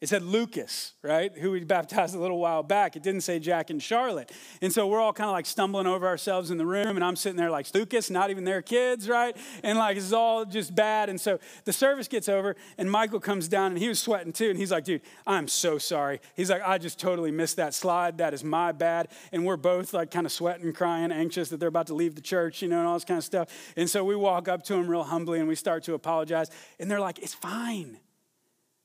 It 0.06 0.10
said 0.10 0.22
Lucas, 0.22 0.92
right? 1.02 1.36
Who 1.36 1.50
we 1.50 1.64
baptized 1.64 2.14
a 2.14 2.20
little 2.20 2.38
while 2.38 2.62
back. 2.62 2.94
It 2.94 3.02
didn't 3.02 3.22
say 3.22 3.40
Jack 3.40 3.70
and 3.70 3.82
Charlotte. 3.82 4.30
And 4.62 4.72
so 4.72 4.86
we're 4.86 5.00
all 5.00 5.12
kind 5.12 5.28
of 5.28 5.32
like 5.32 5.46
stumbling 5.46 5.88
over 5.88 6.06
ourselves 6.06 6.52
in 6.52 6.58
the 6.58 6.64
room, 6.64 6.96
and 6.96 7.04
I'm 7.04 7.16
sitting 7.16 7.36
there 7.36 7.50
like, 7.50 7.66
Lucas, 7.74 8.08
not 8.08 8.30
even 8.30 8.44
their 8.44 8.62
kids, 8.62 9.08
right? 9.08 9.36
And 9.64 9.76
like, 9.76 9.96
it's 9.96 10.12
all 10.12 10.44
just 10.44 10.76
bad. 10.76 11.08
And 11.08 11.20
so 11.20 11.40
the 11.64 11.72
service 11.72 12.06
gets 12.06 12.28
over, 12.28 12.54
and 12.78 12.88
Michael 12.88 13.18
comes 13.18 13.48
down, 13.48 13.72
and 13.72 13.80
he 13.80 13.88
was 13.88 13.98
sweating 13.98 14.32
too. 14.32 14.48
And 14.48 14.56
he's 14.56 14.70
like, 14.70 14.84
dude, 14.84 15.00
I'm 15.26 15.48
so 15.48 15.76
sorry. 15.76 16.20
He's 16.36 16.50
like, 16.50 16.62
I 16.64 16.78
just 16.78 17.00
totally 17.00 17.32
missed 17.32 17.56
that 17.56 17.74
slide. 17.74 18.18
That 18.18 18.32
is 18.32 18.44
my 18.44 18.70
bad. 18.70 19.08
And 19.32 19.44
we're 19.44 19.56
both 19.56 19.92
like 19.92 20.12
kind 20.12 20.24
of 20.24 20.30
sweating, 20.30 20.72
crying, 20.72 21.10
anxious 21.10 21.48
that 21.48 21.58
they're 21.58 21.68
about 21.68 21.88
to 21.88 21.94
leave 21.94 22.14
the 22.14 22.20
church, 22.20 22.62
you 22.62 22.68
know, 22.68 22.78
and 22.78 22.86
all 22.86 22.94
this 22.94 23.04
kind 23.04 23.18
of 23.18 23.24
stuff. 23.24 23.48
And 23.76 23.90
so 23.90 24.04
we 24.04 24.14
walk 24.14 24.46
up 24.46 24.62
to 24.66 24.74
him 24.74 24.86
real 24.86 25.02
humbly, 25.02 25.40
and 25.40 25.48
we 25.48 25.56
start 25.56 25.82
to 25.82 25.94
apologize. 25.94 26.48
And 26.78 26.88
they're 26.88 27.00
like, 27.00 27.18
it's 27.18 27.34
fine. 27.34 27.98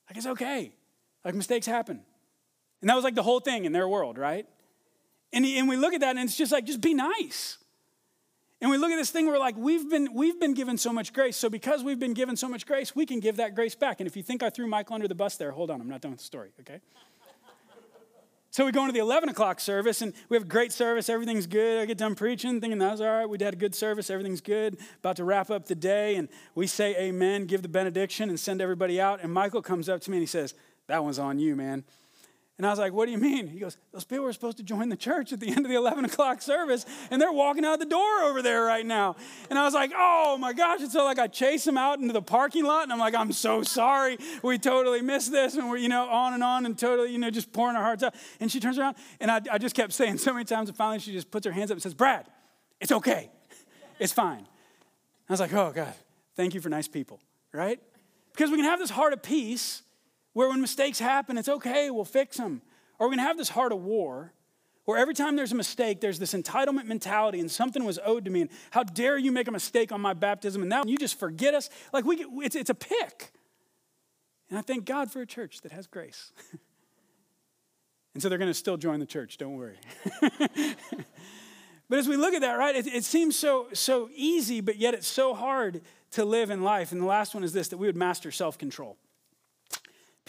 Like, 0.10 0.18
it's 0.18 0.26
okay. 0.26 0.74
Like 1.24 1.36
mistakes 1.36 1.66
happen. 1.66 2.02
And 2.82 2.90
that 2.90 2.96
was 2.96 3.04
like 3.04 3.16
the 3.16 3.24
whole 3.24 3.40
thing 3.40 3.66
in 3.66 3.72
their 3.72 3.88
world, 3.88 4.18
right? 4.18 4.48
And, 5.34 5.46
and 5.46 5.70
we 5.70 5.78
look 5.78 5.94
at 5.94 6.02
that 6.02 6.18
and 6.18 6.20
it's 6.20 6.36
just 6.36 6.52
like, 6.52 6.66
just 6.66 6.82
be 6.82 6.94
nice. 6.94 7.58
And 8.60 8.70
we 8.70 8.78
look 8.78 8.92
at 8.92 8.98
this 8.98 9.10
thing, 9.10 9.26
we're 9.26 9.40
like, 9.40 9.58
we've 9.58 9.90
been, 9.90 10.14
we've 10.14 10.40
been 10.40 10.54
given 10.54 10.78
so 10.78 10.94
much 10.94 11.14
grace. 11.14 11.36
So 11.36 11.50
because 11.50 11.84
we've 11.84 12.00
been 12.00 12.14
given 12.14 12.36
so 12.36 12.48
much 12.48 12.68
grace, 12.68 12.96
we 12.96 13.08
can 13.08 13.20
give 13.20 13.38
that 13.38 13.56
grace 13.56 13.74
back. 13.74 14.00
And 14.00 14.08
if 14.08 14.16
you 14.16 14.22
think 14.22 14.44
I 14.44 14.52
threw 14.52 14.68
Michael 14.68 14.96
under 14.96 15.08
the 15.08 15.16
bus 15.16 15.36
there, 15.38 15.52
hold 15.52 15.72
on, 15.72 15.82
I'm 15.82 15.90
not 15.90 16.02
done 16.02 16.12
with 16.12 16.20
the 16.20 16.26
story, 16.26 16.52
okay? 16.60 16.80
So 18.54 18.66
we 18.66 18.74
go 18.74 18.82
into 18.82 18.92
the 18.92 19.00
11 19.00 19.30
o'clock 19.30 19.62
service 19.62 20.02
and 20.02 20.12
we 20.28 20.36
have 20.36 20.44
a 20.44 20.48
great 20.48 20.74
service. 20.74 21.08
Everything's 21.08 21.48
good. 21.48 21.82
I 21.82 21.86
get 21.86 21.98
done 21.98 22.16
preaching, 22.16 22.60
thinking 22.60 22.80
that 22.80 22.92
was 22.92 23.00
all 23.00 23.08
right. 23.08 23.26
We 23.26 23.38
had 23.42 23.54
a 23.54 23.58
good 23.58 23.74
service. 23.74 24.10
Everything's 24.10 24.42
good. 24.42 24.78
About 25.00 25.16
to 25.16 25.24
wrap 25.24 25.50
up 25.50 25.68
the 25.68 25.76
day. 25.76 26.18
And 26.18 26.28
we 26.54 26.68
say 26.68 26.94
amen, 26.98 27.46
give 27.46 27.62
the 27.62 27.70
benediction, 27.70 28.28
and 28.28 28.38
send 28.38 28.62
everybody 28.62 29.00
out. 29.00 29.22
And 29.24 29.32
Michael 29.32 29.62
comes 29.62 29.88
up 29.88 30.02
to 30.02 30.12
me 30.12 30.18
and 30.18 30.22
he 30.22 30.28
says, 30.28 30.54
That 30.92 31.06
one's 31.06 31.20
on 31.20 31.40
you, 31.40 31.56
man. 31.56 31.86
And 32.58 32.68
I 32.68 32.70
was 32.70 32.78
like, 32.80 32.92
What 32.92 33.06
do 33.06 33.14
you 33.14 33.18
mean? 33.18 33.48
He 33.48 33.60
goes, 33.60 33.78
Those 33.94 34.04
people 34.04 34.26
were 34.26 34.34
supposed 34.34 34.58
to 34.58 34.64
join 34.64 34.90
the 34.90 34.98
church 34.98 35.32
at 35.32 35.40
the 35.40 35.48
end 35.48 35.60
of 35.60 35.70
the 35.70 35.76
11 35.78 36.04
o'clock 36.04 36.42
service, 36.42 36.86
and 37.10 37.22
they're 37.22 37.32
walking 37.32 37.64
out 37.64 37.80
the 37.80 37.86
door 37.86 38.24
over 38.24 38.42
there 38.42 38.66
right 38.66 38.86
now. 38.86 39.16
And 39.50 39.58
I 39.58 39.64
was 39.64 39.74
like, 39.74 39.94
Oh 39.96 40.38
my 40.38 40.52
gosh. 40.52 40.82
And 40.82 40.92
so, 40.92 41.06
like, 41.06 41.18
I 41.18 41.28
chase 41.28 41.64
them 41.64 41.78
out 41.78 42.00
into 42.00 42.12
the 42.12 42.22
parking 42.22 42.66
lot, 42.66 42.84
and 42.84 42.92
I'm 42.92 43.00
like, 43.00 43.16
I'm 43.16 43.32
so 43.32 43.64
sorry. 43.64 44.18
We 44.44 44.58
totally 44.60 45.02
missed 45.02 45.32
this. 45.32 45.56
And 45.56 45.70
we're, 45.70 45.78
you 45.78 45.88
know, 45.88 46.10
on 46.10 46.34
and 46.34 46.44
on, 46.44 46.66
and 46.66 46.78
totally, 46.78 47.14
you 47.14 47.20
know, 47.20 47.30
just 47.30 47.54
pouring 47.54 47.78
our 47.78 47.84
hearts 47.84 48.04
out. 48.04 48.14
And 48.42 48.52
she 48.52 48.60
turns 48.60 48.78
around, 48.78 48.98
and 49.22 49.32
I, 49.32 49.40
I 49.50 49.58
just 49.60 49.74
kept 49.74 49.94
saying 49.94 50.18
so 50.18 50.34
many 50.34 50.44
times, 50.44 50.68
and 50.68 50.78
finally 50.78 51.00
she 51.00 51.14
just 51.14 51.32
puts 51.32 51.46
her 51.46 51.54
hands 51.54 51.72
up 51.72 51.76
and 51.76 51.82
says, 51.82 51.94
Brad, 51.94 52.28
it's 52.82 52.92
okay. 52.92 53.32
It's 53.98 54.12
fine. 54.12 54.46
I 55.30 55.32
was 55.32 55.40
like, 55.40 55.54
Oh, 55.54 55.72
God, 55.72 55.94
thank 56.36 56.54
you 56.54 56.60
for 56.60 56.68
nice 56.68 56.90
people, 56.90 57.22
right? 57.54 57.80
Because 58.34 58.52
we 58.52 58.58
can 58.58 58.66
have 58.66 58.80
this 58.80 58.90
heart 58.90 59.14
of 59.14 59.22
peace 59.22 59.84
where 60.34 60.50
when 60.50 60.62
mistakes 60.62 61.00
happen, 61.00 61.38
it's 61.38 61.50
okay, 61.50 61.90
we'll 61.90 62.06
fix 62.06 62.38
them. 62.38 62.62
Or 63.00 63.08
we're 63.08 63.14
gonna 63.14 63.28
have 63.28 63.38
this 63.38 63.50
heart 63.50 63.72
of 63.72 63.84
war 63.84 64.34
where 64.86 64.98
every 64.98 65.14
time 65.14 65.36
there's 65.36 65.52
a 65.52 65.56
mistake, 65.56 66.02
there's 66.02 66.20
this 66.20 66.34
entitlement 66.34 66.86
mentality 66.86 67.40
and 67.40 67.50
something 67.50 67.84
was 67.84 68.00
owed 68.04 68.26
to 68.26 68.32
me. 68.32 68.42
And 68.42 68.50
how 68.72 68.84
dare 68.84 69.18
you 69.18 69.32
make 69.32 69.48
a 69.48 69.52
mistake 69.52 69.92
on 69.92 70.02
my 70.02 70.14
baptism 70.14 70.62
and 70.62 70.70
now 70.70 70.84
you 70.86 70.98
just 70.98 71.20
forget 71.20 71.54
us? 71.54 71.70
Like 71.94 72.06
we, 72.06 72.26
it's, 72.44 72.56
it's 72.56 72.70
a 72.70 72.76
pick. 72.76 73.32
And 74.50 74.58
I 74.58 74.62
thank 74.62 74.86
God 74.86 75.12
for 75.12 75.22
a 75.22 75.26
church 75.26 75.62
that 75.62 75.72
has 75.72 75.88
grace. 75.88 76.32
and 78.14 78.22
so 78.22 78.28
they're 78.28 78.38
gonna 78.38 78.54
still 78.54 78.78
join 78.78 79.00
the 79.00 79.06
church, 79.06 79.38
don't 79.38 79.56
worry. 79.56 79.78
but 81.90 82.00
as 82.00 82.08
we 82.08 82.18
look 82.18 82.34
at 82.34 82.42
that, 82.42 82.54
right, 82.54 82.76
it, 82.76 82.88
it 82.88 83.04
seems 83.04 83.38
so, 83.38 83.68
so 83.74 84.10
easy, 84.14 84.62
but 84.62 84.78
yet 84.78 84.94
it's 84.94 85.08
so 85.08 85.34
hard 85.34 85.82
to 86.12 86.26
live 86.26 86.50
in 86.50 86.64
life. 86.64 86.92
And 86.92 87.00
the 87.00 87.06
last 87.06 87.34
one 87.34 87.44
is 87.44 87.54
this 87.54 87.70
that 87.70 87.78
we 87.78 87.88
would 87.88 87.96
master 87.96 88.32
self 88.32 88.58
control. 88.58 88.98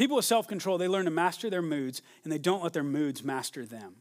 People 0.02 0.16
with 0.16 0.24
self 0.24 0.48
control, 0.48 0.78
they 0.78 0.88
learn 0.88 1.04
to 1.04 1.12
master 1.12 1.48
their 1.48 1.62
moods 1.62 2.02
and 2.24 2.32
they 2.32 2.36
don't 2.36 2.60
let 2.64 2.72
their 2.72 2.82
moods 2.82 3.22
master 3.22 3.64
them. 3.64 3.98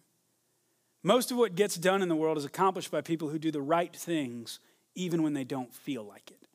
Most 1.04 1.30
of 1.30 1.38
what 1.38 1.54
gets 1.54 1.76
done 1.76 2.02
in 2.02 2.10
the 2.10 2.16
world 2.16 2.40
is 2.40 2.44
accomplished 2.44 2.90
by 2.90 3.02
people 3.02 3.30
who 3.30 3.38
do 3.38 3.52
the 3.52 3.62
right 3.62 3.96
things 3.96 4.60
even 4.96 5.22
when 5.22 5.34
they 5.34 5.44
don't 5.44 5.72
feel 5.72 6.04
like 6.04 6.32
it. 6.32 6.48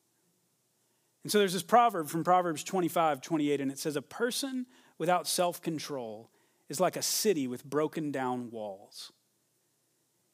And 1.23 1.31
so 1.31 1.39
there's 1.39 1.53
this 1.53 1.63
proverb 1.63 2.09
from 2.09 2.25
Proverbs 2.25 2.61
25, 2.61 3.21
28, 3.21 3.61
and 3.61 3.71
it 3.71 3.79
says, 3.79 3.95
A 3.95 4.01
person 4.01 4.65
without 4.97 5.29
self 5.29 5.61
control 5.61 6.29
is 6.67 6.81
like 6.81 6.97
a 6.97 7.01
city 7.01 7.47
with 7.47 7.63
broken 7.63 8.11
down 8.11 8.51
walls. 8.51 9.13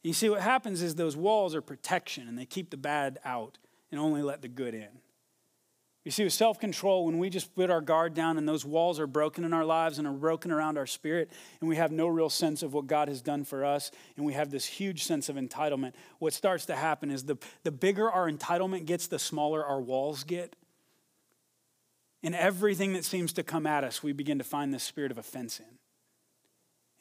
You 0.02 0.14
see, 0.14 0.28
what 0.28 0.42
happens 0.42 0.82
is 0.82 0.96
those 0.96 1.16
walls 1.16 1.54
are 1.54 1.62
protection 1.62 2.28
and 2.28 2.36
they 2.36 2.48
keep 2.48 2.72
the 2.72 2.78
bad 2.78 3.20
out 3.24 3.60
and 3.92 4.02
only 4.02 4.24
let 4.24 4.42
the 4.42 4.48
good 4.48 4.74
in. 4.74 4.90
You 6.04 6.12
see, 6.12 6.26
with 6.26 6.34
self 6.34 6.60
control, 6.60 7.06
when 7.06 7.18
we 7.18 7.30
just 7.30 7.56
put 7.56 7.70
our 7.70 7.80
guard 7.80 8.14
down 8.14 8.38
and 8.38 8.48
those 8.48 8.66
walls 8.66 9.00
are 9.00 9.08
broken 9.08 9.46
in 9.46 9.54
our 9.54 9.64
lives 9.64 10.00
and 10.00 10.08
are 10.08 10.12
broken 10.12 10.52
around 10.52 10.78
our 10.78 10.86
spirit, 10.86 11.32
and 11.62 11.70
we 11.70 11.78
have 11.78 11.94
no 11.94 12.08
real 12.08 12.30
sense 12.30 12.62
of 12.62 12.74
what 12.74 12.88
God 12.88 13.08
has 13.08 13.22
done 13.22 13.46
for 13.46 13.64
us, 13.64 13.90
and 14.18 14.26
we 14.26 14.34
have 14.34 14.52
this 14.52 14.66
huge 14.66 15.04
sense 15.04 15.30
of 15.30 15.38
entitlement, 15.38 15.94
what 16.20 16.34
starts 16.34 16.66
to 16.66 16.76
happen 16.76 17.10
is 17.10 17.24
the, 17.24 17.38
the 17.64 17.72
bigger 17.72 18.12
our 18.12 18.30
entitlement 18.30 18.86
gets, 18.86 19.08
the 19.08 19.20
smaller 19.20 19.66
our 19.66 19.80
walls 19.80 20.26
get. 20.26 20.58
And 22.22 22.36
everything 22.36 22.94
that 22.94 23.06
seems 23.06 23.34
to 23.34 23.44
come 23.44 23.66
at 23.66 23.84
us, 23.84 24.04
we 24.04 24.12
begin 24.14 24.38
to 24.38 24.46
find 24.46 24.74
this 24.74 24.84
spirit 24.84 25.12
of 25.12 25.18
offense 25.18 25.60
in. 25.60 25.83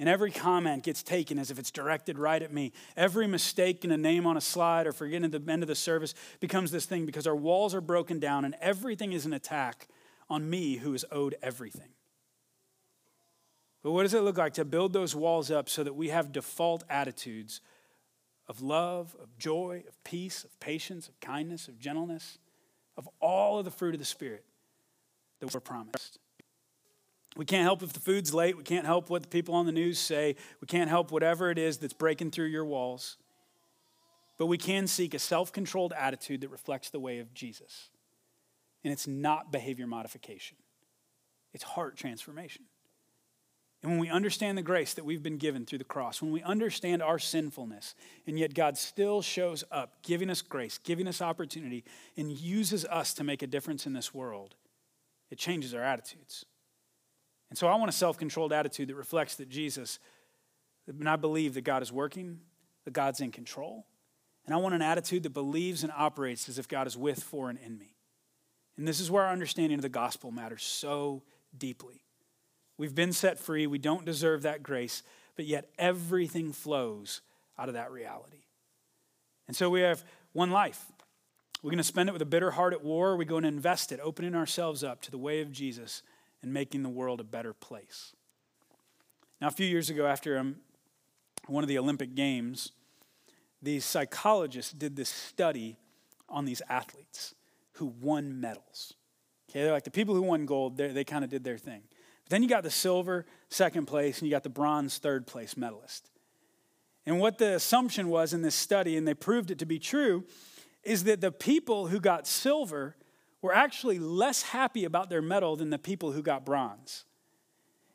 And 0.03 0.09
every 0.09 0.33
comment 0.33 0.83
gets 0.83 1.01
taken 1.05 1.39
as 1.39 1.53
if 1.53 1.61
it's 1.61 1.71
directed 1.71 2.19
right 2.19 2.43
at 2.43 2.53
me. 2.53 2.73
Every 2.97 3.29
mistake 3.29 3.85
in 3.85 3.93
a 3.93 3.97
name 3.97 4.27
on 4.27 4.37
a 4.37 4.41
slide 4.41 4.89
or 4.89 4.93
forgetting 4.93 5.31
the 5.31 5.41
end 5.49 5.63
of 5.63 5.69
the 5.69 5.77
service 5.77 6.13
becomes 6.41 6.73
this 6.73 6.87
thing 6.87 7.07
because 7.07 7.25
our 7.29 7.37
walls 7.37 7.73
are 7.73 7.81
broken 7.81 8.19
down 8.19 8.45
and 8.45 8.57
everything 8.61 9.13
is 9.13 9.27
an 9.27 9.33
attack 9.33 9.87
on 10.29 10.51
me 10.51 10.79
who 10.79 10.93
is 10.93 11.05
owed 11.13 11.37
everything. 11.41 11.91
But 13.85 13.93
what 13.93 14.03
does 14.03 14.13
it 14.13 14.23
look 14.23 14.39
like 14.39 14.55
to 14.55 14.65
build 14.65 14.93
those 14.93 15.15
walls 15.15 15.53
up 15.53 15.69
so 15.69 15.85
that 15.85 15.95
we 15.95 16.09
have 16.09 16.33
default 16.33 16.83
attitudes 16.91 17.61
of 18.49 18.61
love, 18.61 19.17
of 19.23 19.39
joy, 19.39 19.85
of 19.87 20.03
peace, 20.03 20.43
of 20.43 20.59
patience, 20.59 21.07
of 21.07 21.21
kindness, 21.21 21.69
of 21.69 21.79
gentleness, 21.79 22.39
of 22.97 23.09
all 23.21 23.61
of 23.61 23.65
the 23.65 23.71
fruit 23.71 23.95
of 23.95 24.01
the 24.01 24.05
Spirit 24.05 24.45
that 25.39 25.55
we're 25.55 25.61
promised? 25.61 26.19
We 27.37 27.45
can't 27.47 27.63
help 27.63 27.83
if 27.83 27.93
the 27.93 28.01
food's 28.01 28.35
late. 28.35 28.57
We 28.57 28.63
can't 28.63 28.85
help 28.85 29.09
what 29.09 29.23
the 29.23 29.29
people 29.29 29.55
on 29.55 29.65
the 29.67 29.73
news 29.73 29.99
say. 29.99 30.37
We 30.61 30.67
can't 30.67 30.91
help 30.91 31.11
whatever 31.11 31.51
it 31.51 31.59
is 31.59 31.79
that's 31.79 31.95
breaking 31.95 32.31
through 32.31 32.47
your 32.47 32.65
walls. 32.65 33.17
But 34.39 34.47
we 34.47 34.59
can 34.59 34.87
seek 34.87 35.15
a 35.15 35.19
self 35.19 35.53
controlled 35.53 35.93
attitude 35.97 36.43
that 36.43 36.51
reflects 36.51 36.91
the 36.91 37.01
way 37.01 37.21
of 37.21 37.33
Jesus. 37.33 37.89
And 38.85 38.93
it's 38.93 39.07
not 39.07 39.53
behavior 39.53 39.87
modification, 39.87 40.57
it's 41.55 41.65
heart 41.65 41.97
transformation. 41.97 42.65
And 43.83 43.91
when 43.91 44.01
we 44.01 44.11
understand 44.11 44.57
the 44.57 44.63
grace 44.63 44.95
that 44.95 45.05
we've 45.05 45.25
been 45.25 45.39
given 45.39 45.67
through 45.67 45.79
the 45.79 45.85
cross, 45.85 46.23
when 46.23 46.31
we 46.31 46.41
understand 46.43 47.03
our 47.03 47.19
sinfulness, 47.19 47.97
and 48.29 48.39
yet 48.39 48.55
God 48.55 48.79
still 48.79 49.23
shows 49.23 49.65
up, 49.73 50.05
giving 50.05 50.31
us 50.31 50.41
grace, 50.41 50.79
giving 50.79 51.09
us 51.09 51.21
opportunity, 51.21 51.83
and 52.17 52.31
uses 52.31 52.85
us 52.85 53.13
to 53.15 53.25
make 53.25 53.43
a 53.43 53.47
difference 53.49 53.85
in 53.85 53.93
this 53.93 54.15
world, 54.15 54.55
it 55.33 55.39
changes 55.39 55.75
our 55.75 55.83
attitudes. 55.83 56.45
And 57.53 57.59
so 57.59 57.69
I 57.69 57.75
want 57.75 57.91
a 57.91 57.93
self 57.93 58.17
controlled 58.17 58.51
attitude 58.51 58.89
that 58.89 58.95
reflects 58.95 59.35
that 59.35 59.51
Jesus, 59.51 59.99
and 60.89 61.07
I 61.07 61.17
believe 61.17 61.53
that 61.53 61.65
God 61.65 61.83
is 61.83 61.93
working, 61.93 62.41
that 62.87 62.95
God's 62.95 63.21
in 63.21 63.31
control. 63.31 63.85
And 64.47 64.55
I 64.55 64.57
want 64.57 64.75
an 64.75 64.81
attitude 64.81 65.25
that 65.25 65.35
believes 65.35 65.83
and 65.83 65.93
operates 65.95 66.49
as 66.49 66.59
if 66.59 66.67
God 66.67 66.87
is 66.87 66.97
with, 66.97 67.23
for, 67.23 67.51
and 67.51 67.59
in 67.59 67.77
me. 67.77 67.95
And 68.79 68.89
this 68.89 69.01
is 69.01 69.11
where 69.11 69.25
our 69.25 69.33
understanding 69.33 69.77
of 69.77 69.83
the 69.83 69.91
gospel 69.91 70.31
matters 70.31 70.63
so 70.63 71.25
deeply. 71.59 72.07
We've 72.79 72.95
been 72.95 73.13
set 73.13 73.39
free, 73.39 73.67
we 73.67 73.77
don't 73.77 74.07
deserve 74.07 74.41
that 74.45 74.63
grace, 74.63 75.03
but 75.37 75.45
yet 75.45 75.69
everything 75.79 76.53
flows 76.53 77.21
out 77.59 77.69
of 77.69 77.75
that 77.75 77.93
reality. 77.93 78.45
And 79.47 79.55
so 79.55 79.69
we 79.69 79.83
have 79.83 80.03
one 80.33 80.53
life. 80.53 80.87
We're 81.63 81.73
going 81.73 81.77
to 81.77 81.85
spend 81.85 82.09
it 82.09 82.13
with 82.13 82.23
a 82.23 82.25
bitter 82.25 82.53
heart 82.53 82.73
at 82.73 82.83
war. 82.83 83.15
We're 83.15 83.25
going 83.25 83.43
to 83.43 83.49
invest 83.49 83.93
it, 83.93 84.01
opening 84.03 84.35
ourselves 84.35 84.83
up 84.83 85.03
to 85.03 85.11
the 85.11 85.19
way 85.19 85.43
of 85.43 85.53
Jesus 85.53 86.03
and 86.43 86.53
making 86.53 86.83
the 86.83 86.89
world 86.89 87.21
a 87.21 87.25
better 87.25 87.53
place. 87.53 88.13
Now, 89.41 89.49
a 89.49 89.53
few 89.53 89.67
years 89.67 89.91
ago, 89.91 90.07
after 90.07 90.39
um, 90.39 90.57
one 91.47 91.65
of 91.65 91.69
the 91.69 91.79
Olympic 91.79 92.15
Games, 92.15 92.73
these 93.61 93.85
psychologists 93.85 94.73
did 94.73 94.97
this 94.97 95.09
study 95.09 95.77
on 96.29 96.45
these 96.45 96.63
athletes 96.69 97.35
who 97.73 97.87
won 97.87 98.41
medals. 98.41 98.95
Okay, 99.51 99.63
they're 99.63 99.73
like 99.73 99.85
the 99.85 99.91
people 99.91 100.15
who 100.15 100.23
won 100.23 100.47
gold, 100.47 100.77
they 100.77 101.05
kind 101.05 101.25
of 101.25 101.31
did 101.31 101.45
their 101.45 101.59
thing. 101.59 101.83
But 102.25 102.31
then 102.31 102.43
you 102.43 102.49
got 102.49 102.63
the 102.63 102.71
silver 102.71 103.27
second 103.49 103.87
place, 103.87 104.19
and 104.19 104.27
you 104.27 104.31
got 104.31 104.43
the 104.43 104.49
bronze 104.49 104.99
third 104.99 105.27
place 105.27 105.57
medalist. 105.57 106.11
And 107.05 107.19
what 107.19 107.39
the 107.39 107.55
assumption 107.55 108.09
was 108.09 108.33
in 108.33 108.43
this 108.43 108.55
study, 108.55 108.97
and 108.97 109.07
they 109.07 109.15
proved 109.15 109.51
it 109.51 109.59
to 109.59 109.67
be 109.67 109.79
true, 109.79 110.25
is 110.83 111.05
that 111.05 111.21
the 111.21 111.33
people 111.33 111.89
who 111.89 112.01
got 112.01 112.27
silver 112.27 112.97
were 113.43 113.53
actually 113.53 113.99
less 113.99 114.43
happy 114.43 114.85
about 114.85 115.11
their 115.11 115.21
medal 115.21 115.57
than 115.57 115.71
the 115.71 115.79
people 115.79 116.13
who 116.13 116.23
got 116.23 116.47
bronze. 116.47 117.05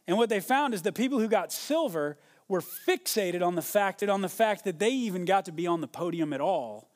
And 0.05 0.17
what 0.17 0.29
they 0.29 0.41
found 0.41 0.73
is 0.73 0.81
the 0.81 0.91
people 0.91 1.19
who 1.19 1.29
got 1.29 1.51
silver 1.51 2.17
were 2.47 2.61
fixated 2.61 3.45
on 3.45 3.55
the 3.55 3.61
fact 3.61 4.01
that 4.01 4.09
on 4.09 4.21
the 4.21 4.29
fact 4.29 4.65
that 4.65 4.79
they 4.79 4.89
even 4.89 5.25
got 5.25 5.45
to 5.45 5.51
be 5.51 5.65
on 5.65 5.81
the 5.81 5.87
podium 5.87 6.33
at 6.33 6.41
all, 6.41 6.89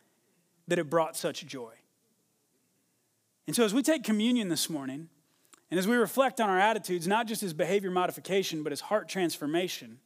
that 0.68 0.80
it 0.80 0.90
brought 0.90 1.18
such 1.18 1.46
joy. 1.46 1.74
And 3.48 3.56
so 3.56 3.64
as 3.66 3.74
we 3.74 3.82
take 3.82 4.04
communion 4.04 4.50
this 4.50 4.70
morning, 4.70 5.10
and 5.70 5.80
as 5.80 5.88
we 5.88 5.96
reflect 5.96 6.40
on 6.40 6.50
our 6.50 6.60
attitudes, 6.60 7.08
not 7.08 7.28
just 7.28 7.44
as 7.44 7.54
behavior 7.54 7.92
modification, 7.92 8.64
but 8.64 8.72
as 8.72 8.82
heart 8.82 9.08
transformation, 9.10 10.00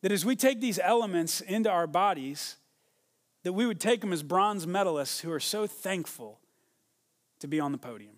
that 0.00 0.12
as 0.12 0.24
we 0.24 0.36
take 0.36 0.60
these 0.60 0.78
elements 0.78 1.40
into 1.40 1.70
our 1.70 1.86
bodies, 1.86 2.56
that 3.42 3.52
we 3.52 3.66
would 3.66 3.80
take 3.80 4.00
them 4.00 4.12
as 4.12 4.22
bronze 4.22 4.66
medalists 4.66 5.20
who 5.20 5.30
are 5.30 5.40
so 5.40 5.66
thankful 5.66 6.38
to 7.40 7.48
be 7.48 7.60
on 7.60 7.72
the 7.72 7.78
podium, 7.78 8.16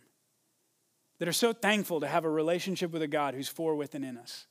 that 1.19 1.29
are 1.29 1.33
so 1.33 1.53
thankful 1.53 2.01
to 2.01 2.09
have 2.09 2.25
a 2.25 2.31
relationship 2.31 2.91
with 2.93 3.03
a 3.03 3.09
God 3.09 3.35
who's 3.35 3.49
for, 3.49 3.75
with, 3.75 3.95
and 3.95 4.05
in 4.05 4.17
us, 4.17 4.47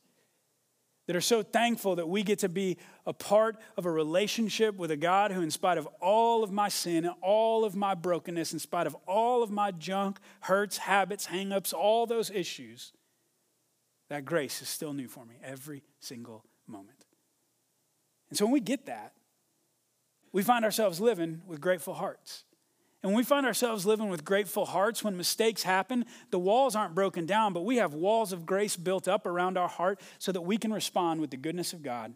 that 1.06 1.16
are 1.16 1.20
so 1.20 1.42
thankful 1.42 1.96
that 1.96 2.08
we 2.08 2.22
get 2.22 2.38
to 2.38 2.48
be 2.48 2.76
a 3.04 3.12
part 3.12 3.56
of 3.76 3.84
a 3.84 3.90
relationship 3.90 4.76
with 4.76 4.92
a 4.92 4.96
God 4.96 5.32
who, 5.32 5.42
in 5.42 5.50
spite 5.50 5.76
of 5.76 5.88
all 6.00 6.44
of 6.44 6.52
my 6.52 6.68
sin 6.68 7.04
and 7.04 7.14
all 7.20 7.64
of 7.64 7.74
my 7.74 7.94
brokenness, 7.94 8.52
in 8.52 8.60
spite 8.60 8.86
of 8.86 8.94
all 9.08 9.42
of 9.42 9.50
my 9.50 9.72
junk, 9.72 10.18
hurts, 10.42 10.76
habits, 10.76 11.26
hangups, 11.26 11.74
all 11.74 12.06
those 12.06 12.30
issues, 12.30 12.92
that 14.08 14.24
grace 14.24 14.62
is 14.62 14.68
still 14.68 14.92
new 14.92 15.08
for 15.08 15.24
me 15.24 15.36
every 15.42 15.82
single 15.98 16.44
moment. 16.68 17.06
And 18.28 18.38
so 18.38 18.44
when 18.44 18.52
we 18.52 18.60
get 18.60 18.86
that, 18.86 19.12
we 20.32 20.44
find 20.44 20.64
ourselves 20.64 21.00
living 21.00 21.42
with 21.46 21.60
grateful 21.60 21.94
hearts. 21.94 22.44
And 23.02 23.12
when 23.12 23.16
we 23.16 23.24
find 23.24 23.46
ourselves 23.46 23.86
living 23.86 24.10
with 24.10 24.24
grateful 24.24 24.66
hearts, 24.66 25.02
when 25.02 25.16
mistakes 25.16 25.62
happen, 25.62 26.04
the 26.30 26.38
walls 26.38 26.76
aren't 26.76 26.94
broken 26.94 27.24
down, 27.24 27.54
but 27.54 27.64
we 27.64 27.76
have 27.76 27.94
walls 27.94 28.32
of 28.32 28.44
grace 28.44 28.76
built 28.76 29.08
up 29.08 29.26
around 29.26 29.56
our 29.56 29.68
heart 29.68 30.00
so 30.18 30.32
that 30.32 30.42
we 30.42 30.58
can 30.58 30.72
respond 30.72 31.20
with 31.20 31.30
the 31.30 31.38
goodness 31.38 31.72
of 31.72 31.82
God 31.82 32.14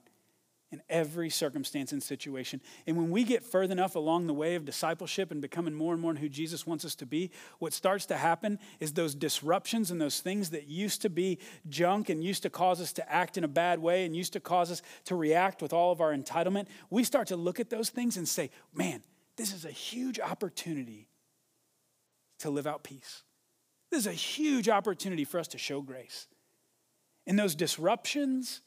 in 0.75 0.83
every 0.90 1.31
circumstance 1.31 1.92
and 1.92 2.03
situation. 2.03 2.61
And 2.87 2.97
when 2.97 3.11
we 3.11 3.25
get 3.25 3.44
further 3.44 3.73
enough 3.73 3.94
along 3.94 4.27
the 4.27 4.35
way 4.35 4.57
of 4.57 4.64
discipleship 4.64 5.31
and 5.31 5.40
becoming 5.40 5.73
more 5.73 5.92
and 5.92 6.03
more 6.03 6.14
who 6.14 6.29
Jesus 6.29 6.66
wants 6.66 6.85
us 6.85 6.97
to 6.97 7.07
be, 7.07 7.31
what 7.61 7.73
starts 7.73 8.07
to 8.07 8.16
happen 8.16 8.59
is 8.81 8.92
those 8.92 9.14
disruptions 9.14 9.90
and 9.90 10.01
those 10.01 10.20
things 10.20 10.51
that 10.51 10.66
used 10.66 11.01
to 11.03 11.09
be 11.09 11.38
junk 11.68 12.11
and 12.11 12.23
used 12.23 12.42
to 12.42 12.51
cause 12.51 12.81
us 12.81 12.92
to 12.94 13.11
act 13.11 13.38
in 13.38 13.44
a 13.44 13.49
bad 13.49 13.79
way 13.79 14.05
and 14.05 14.16
used 14.16 14.33
to 14.33 14.40
cause 14.40 14.70
us 14.70 14.83
to 15.05 15.14
react 15.14 15.62
with 15.62 15.73
all 15.73 15.92
of 15.92 16.01
our 16.01 16.14
entitlement, 16.14 16.66
we 16.90 17.05
start 17.05 17.29
to 17.29 17.37
look 17.37 17.61
at 17.61 17.70
those 17.70 17.88
things 17.88 18.16
and 18.16 18.29
say, 18.29 18.51
man, 18.75 19.01
this 19.37 19.53
is 19.53 19.64
a 19.64 19.70
huge 19.70 20.20
opportunity 20.20 21.09
to 22.38 22.51
live 22.51 22.66
out 22.66 22.85
peace. 22.85 23.23
This 23.90 24.01
is 24.01 24.07
a 24.07 24.12
huge 24.12 24.68
opportunity 24.68 25.25
for 25.25 25.38
us 25.38 25.49
to 25.49 25.59
show 25.59 25.81
grace. 25.81 26.27
And 27.27 27.38
those 27.38 27.55
disruptions 27.55 28.61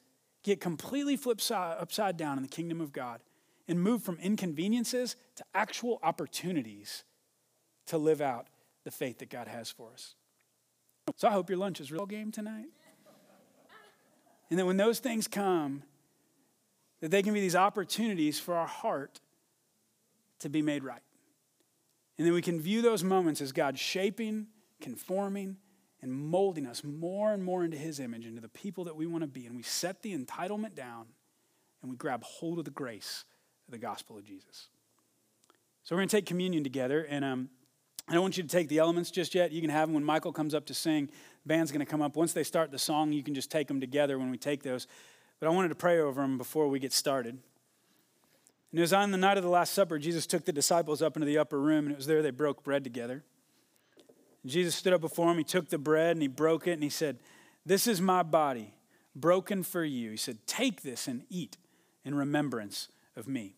get 0.43 0.61
completely 0.61 1.15
flipped 1.17 1.49
upside 1.51 2.17
down 2.17 2.37
in 2.37 2.43
the 2.43 2.49
kingdom 2.49 2.81
of 2.81 2.91
God 2.91 3.21
and 3.67 3.81
move 3.81 4.01
from 4.01 4.17
inconveniences 4.19 5.15
to 5.35 5.43
actual 5.53 5.99
opportunities 6.03 7.03
to 7.87 7.97
live 7.97 8.21
out 8.21 8.47
the 8.83 8.91
faith 8.91 9.19
that 9.19 9.29
God 9.29 9.47
has 9.47 9.69
for 9.69 9.91
us. 9.91 10.15
So 11.15 11.27
I 11.27 11.31
hope 11.31 11.49
your 11.49 11.59
lunch 11.59 11.79
is 11.79 11.91
real 11.91 12.05
game 12.05 12.31
tonight. 12.31 12.67
And 14.49 14.57
then 14.57 14.65
when 14.65 14.77
those 14.77 14.99
things 14.99 15.27
come, 15.27 15.83
that 17.01 17.11
they 17.11 17.21
can 17.21 17.33
be 17.33 17.41
these 17.41 17.55
opportunities 17.55 18.39
for 18.39 18.55
our 18.55 18.67
heart 18.67 19.19
to 20.39 20.49
be 20.49 20.61
made 20.61 20.83
right. 20.83 21.01
And 22.17 22.25
then 22.25 22.33
we 22.33 22.41
can 22.41 22.59
view 22.59 22.81
those 22.81 23.03
moments 23.03 23.41
as 23.41 23.51
God 23.51 23.77
shaping, 23.77 24.47
conforming, 24.81 25.57
and 26.01 26.11
molding 26.11 26.65
us 26.65 26.83
more 26.83 27.33
and 27.33 27.43
more 27.43 27.63
into 27.63 27.77
his 27.77 27.99
image, 27.99 28.25
into 28.25 28.41
the 28.41 28.49
people 28.49 28.83
that 28.85 28.95
we 28.95 29.05
want 29.05 29.23
to 29.23 29.27
be. 29.27 29.45
And 29.45 29.55
we 29.55 29.63
set 29.63 30.01
the 30.01 30.17
entitlement 30.17 30.75
down 30.75 31.07
and 31.81 31.91
we 31.91 31.97
grab 31.97 32.23
hold 32.23 32.59
of 32.59 32.65
the 32.65 32.71
grace 32.71 33.25
of 33.67 33.71
the 33.71 33.77
gospel 33.77 34.17
of 34.17 34.23
Jesus. 34.23 34.69
So 35.83 35.95
we're 35.95 36.01
going 36.01 36.09
to 36.09 36.17
take 36.17 36.25
communion 36.25 36.63
together. 36.63 37.03
And 37.03 37.23
um, 37.23 37.49
I 38.07 38.13
don't 38.13 38.21
want 38.21 38.37
you 38.37 38.43
to 38.43 38.49
take 38.49 38.67
the 38.67 38.79
elements 38.79 39.11
just 39.11 39.35
yet. 39.35 39.51
You 39.51 39.61
can 39.61 39.69
have 39.69 39.87
them 39.87 39.93
when 39.93 40.03
Michael 40.03 40.31
comes 40.31 40.53
up 40.53 40.65
to 40.67 40.73
sing. 40.73 41.07
The 41.07 41.47
band's 41.47 41.71
going 41.71 41.85
to 41.85 41.89
come 41.89 42.01
up. 42.01 42.15
Once 42.15 42.33
they 42.33 42.43
start 42.43 42.71
the 42.71 42.79
song, 42.79 43.11
you 43.11 43.23
can 43.23 43.33
just 43.33 43.51
take 43.51 43.67
them 43.67 43.79
together 43.79 44.17
when 44.17 44.31
we 44.31 44.37
take 44.37 44.63
those. 44.63 44.87
But 45.39 45.47
I 45.47 45.49
wanted 45.49 45.69
to 45.69 45.75
pray 45.75 45.99
over 45.99 46.21
them 46.21 46.37
before 46.37 46.67
we 46.67 46.79
get 46.79 46.93
started. 46.93 47.39
And 48.71 48.79
it 48.79 48.81
was 48.81 48.93
on 48.93 49.11
the 49.11 49.17
night 49.17 49.37
of 49.37 49.43
the 49.43 49.49
Last 49.49 49.73
Supper, 49.73 49.97
Jesus 49.97 50.27
took 50.27 50.45
the 50.45 50.51
disciples 50.51 51.01
up 51.01 51.15
into 51.15 51.25
the 51.25 51.37
upper 51.37 51.59
room, 51.59 51.85
and 51.85 51.91
it 51.91 51.97
was 51.97 52.07
there 52.07 52.21
they 52.21 52.31
broke 52.31 52.63
bread 52.63 52.83
together. 52.83 53.23
Jesus 54.45 54.75
stood 54.75 54.93
up 54.93 55.01
before 55.01 55.31
him. 55.31 55.37
He 55.37 55.43
took 55.43 55.69
the 55.69 55.77
bread 55.77 56.11
and 56.11 56.21
he 56.21 56.27
broke 56.27 56.67
it 56.67 56.73
and 56.73 56.83
he 56.83 56.89
said, 56.89 57.19
This 57.65 57.85
is 57.85 58.01
my 58.01 58.23
body 58.23 58.73
broken 59.15 59.63
for 59.63 59.83
you. 59.83 60.11
He 60.11 60.17
said, 60.17 60.39
Take 60.47 60.81
this 60.81 61.07
and 61.07 61.23
eat 61.29 61.57
in 62.05 62.15
remembrance 62.15 62.89
of 63.15 63.27
me. 63.27 63.55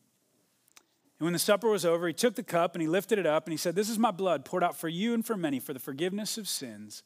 And 1.20 1.26
when 1.26 1.34
the 1.34 1.40
supper 1.40 1.70
was 1.70 1.86
over, 1.86 2.08
he 2.08 2.14
took 2.14 2.36
the 2.36 2.44
cup 2.44 2.76
and 2.76 2.82
he 2.82 2.88
lifted 2.88 3.20
it 3.20 3.26
up 3.26 3.46
and 3.46 3.52
he 3.52 3.58
said, 3.58 3.76
This 3.76 3.90
is 3.90 4.00
my 4.00 4.12
blood 4.12 4.46
poured 4.46 4.64
out 4.64 4.78
for 4.78 4.90
you 4.90 5.14
and 5.14 5.26
for 5.26 5.38
many 5.38 5.60
for 5.60 5.74
the 5.74 5.80
forgiveness 5.80 6.38
of 6.38 6.48
sins. 6.48 7.04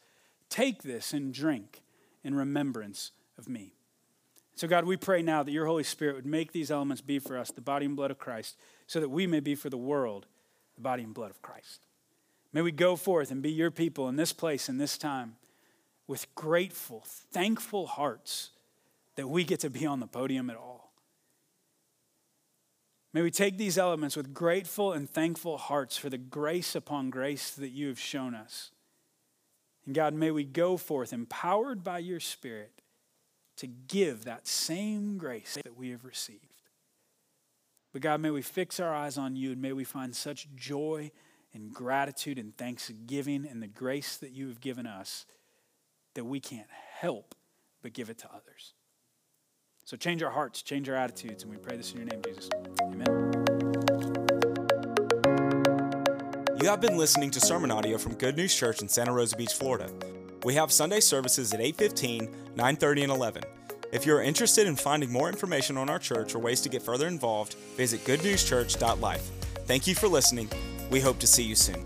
Take 0.49 0.83
this 0.83 1.13
and 1.13 1.33
drink 1.33 1.81
in 2.23 2.35
remembrance 2.35 3.11
of 3.37 3.49
me. 3.49 3.73
So, 4.55 4.67
God, 4.67 4.85
we 4.85 4.97
pray 4.97 5.21
now 5.21 5.41
that 5.43 5.51
your 5.51 5.65
Holy 5.65 5.83
Spirit 5.83 6.15
would 6.15 6.25
make 6.25 6.51
these 6.51 6.69
elements 6.69 7.01
be 7.01 7.19
for 7.19 7.37
us 7.37 7.51
the 7.51 7.61
body 7.61 7.85
and 7.85 7.95
blood 7.95 8.11
of 8.11 8.19
Christ, 8.19 8.57
so 8.85 8.99
that 8.99 9.09
we 9.09 9.25
may 9.25 9.39
be 9.39 9.55
for 9.55 9.69
the 9.69 9.77
world 9.77 10.27
the 10.75 10.81
body 10.81 11.03
and 11.03 11.13
blood 11.13 11.31
of 11.31 11.41
Christ. 11.41 11.85
May 12.51 12.61
we 12.61 12.71
go 12.71 12.95
forth 12.95 13.31
and 13.31 13.41
be 13.41 13.51
your 13.51 13.71
people 13.71 14.07
in 14.07 14.15
this 14.15 14.33
place 14.33 14.69
in 14.69 14.77
this 14.77 14.97
time 14.97 15.35
with 16.07 16.33
grateful, 16.35 17.03
thankful 17.05 17.87
hearts 17.87 18.51
that 19.15 19.27
we 19.27 19.43
get 19.43 19.59
to 19.61 19.69
be 19.69 19.85
on 19.85 19.99
the 19.99 20.07
podium 20.07 20.49
at 20.49 20.55
all. 20.55 20.91
May 23.13 23.21
we 23.21 23.31
take 23.31 23.57
these 23.57 23.77
elements 23.77 24.15
with 24.15 24.33
grateful 24.33 24.91
and 24.91 25.09
thankful 25.09 25.57
hearts 25.57 25.97
for 25.97 26.09
the 26.09 26.17
grace 26.17 26.75
upon 26.75 27.11
grace 27.11 27.51
that 27.51 27.69
you 27.69 27.87
have 27.87 27.99
shown 27.99 28.33
us. 28.33 28.71
And 29.85 29.93
God, 29.93 30.13
may 30.13 30.31
we 30.31 30.43
go 30.43 30.77
forth 30.77 31.13
empowered 31.13 31.83
by 31.83 31.99
your 31.99 32.19
Spirit 32.19 32.82
to 33.57 33.67
give 33.67 34.25
that 34.25 34.47
same 34.47 35.17
grace 35.17 35.57
that 35.63 35.77
we 35.77 35.89
have 35.91 36.05
received. 36.05 36.39
But 37.91 38.01
God, 38.01 38.21
may 38.21 38.31
we 38.31 38.41
fix 38.41 38.79
our 38.79 38.93
eyes 38.93 39.17
on 39.17 39.35
you 39.35 39.51
and 39.51 39.61
may 39.61 39.73
we 39.73 39.83
find 39.83 40.15
such 40.15 40.47
joy 40.55 41.11
and 41.53 41.71
gratitude 41.71 42.39
and 42.39 42.57
thanksgiving 42.57 43.47
and 43.49 43.61
the 43.61 43.67
grace 43.67 44.17
that 44.17 44.31
you 44.31 44.47
have 44.47 44.59
given 44.59 44.87
us 44.87 45.25
that 46.15 46.25
we 46.25 46.39
can't 46.39 46.69
help 46.99 47.35
but 47.83 47.93
give 47.93 48.09
it 48.09 48.17
to 48.19 48.27
others. 48.29 48.73
So 49.85 49.97
change 49.97 50.23
our 50.23 50.31
hearts, 50.31 50.61
change 50.61 50.89
our 50.89 50.95
attitudes, 50.95 51.43
and 51.43 51.51
we 51.51 51.57
pray 51.57 51.77
this 51.77 51.91
in 51.91 51.97
your 51.97 52.07
name, 52.07 52.21
Jesus. 52.25 52.49
Amen. 52.81 53.43
You 56.59 56.69
have 56.69 56.79
been 56.79 56.97
listening 56.97 57.29
to 57.31 57.41
sermon 57.41 57.71
audio 57.71 57.97
from 57.97 58.15
Good 58.15 58.37
News 58.37 58.55
Church 58.55 58.81
in 58.81 58.87
Santa 58.87 59.11
Rosa 59.11 59.35
Beach, 59.35 59.53
Florida. 59.53 59.91
We 60.43 60.55
have 60.55 60.71
Sunday 60.71 60.99
services 60.99 61.53
at 61.53 61.61
8:15, 61.61 62.29
9:30, 62.55 63.03
and 63.03 63.11
11. 63.11 63.43
If 63.91 64.05
you 64.05 64.15
are 64.15 64.21
interested 64.21 64.67
in 64.67 64.75
finding 64.75 65.11
more 65.11 65.29
information 65.29 65.77
on 65.77 65.89
our 65.89 65.99
church 65.99 66.33
or 66.35 66.39
ways 66.39 66.61
to 66.61 66.69
get 66.69 66.81
further 66.81 67.07
involved, 67.07 67.55
visit 67.77 68.03
goodnewschurch.life. 68.05 69.29
Thank 69.67 69.87
you 69.87 69.95
for 69.95 70.07
listening 70.07 70.49
we 70.93 70.99
hope 70.99 71.19
to 71.19 71.27
see 71.27 71.43
you 71.43 71.55
soon. 71.55 71.83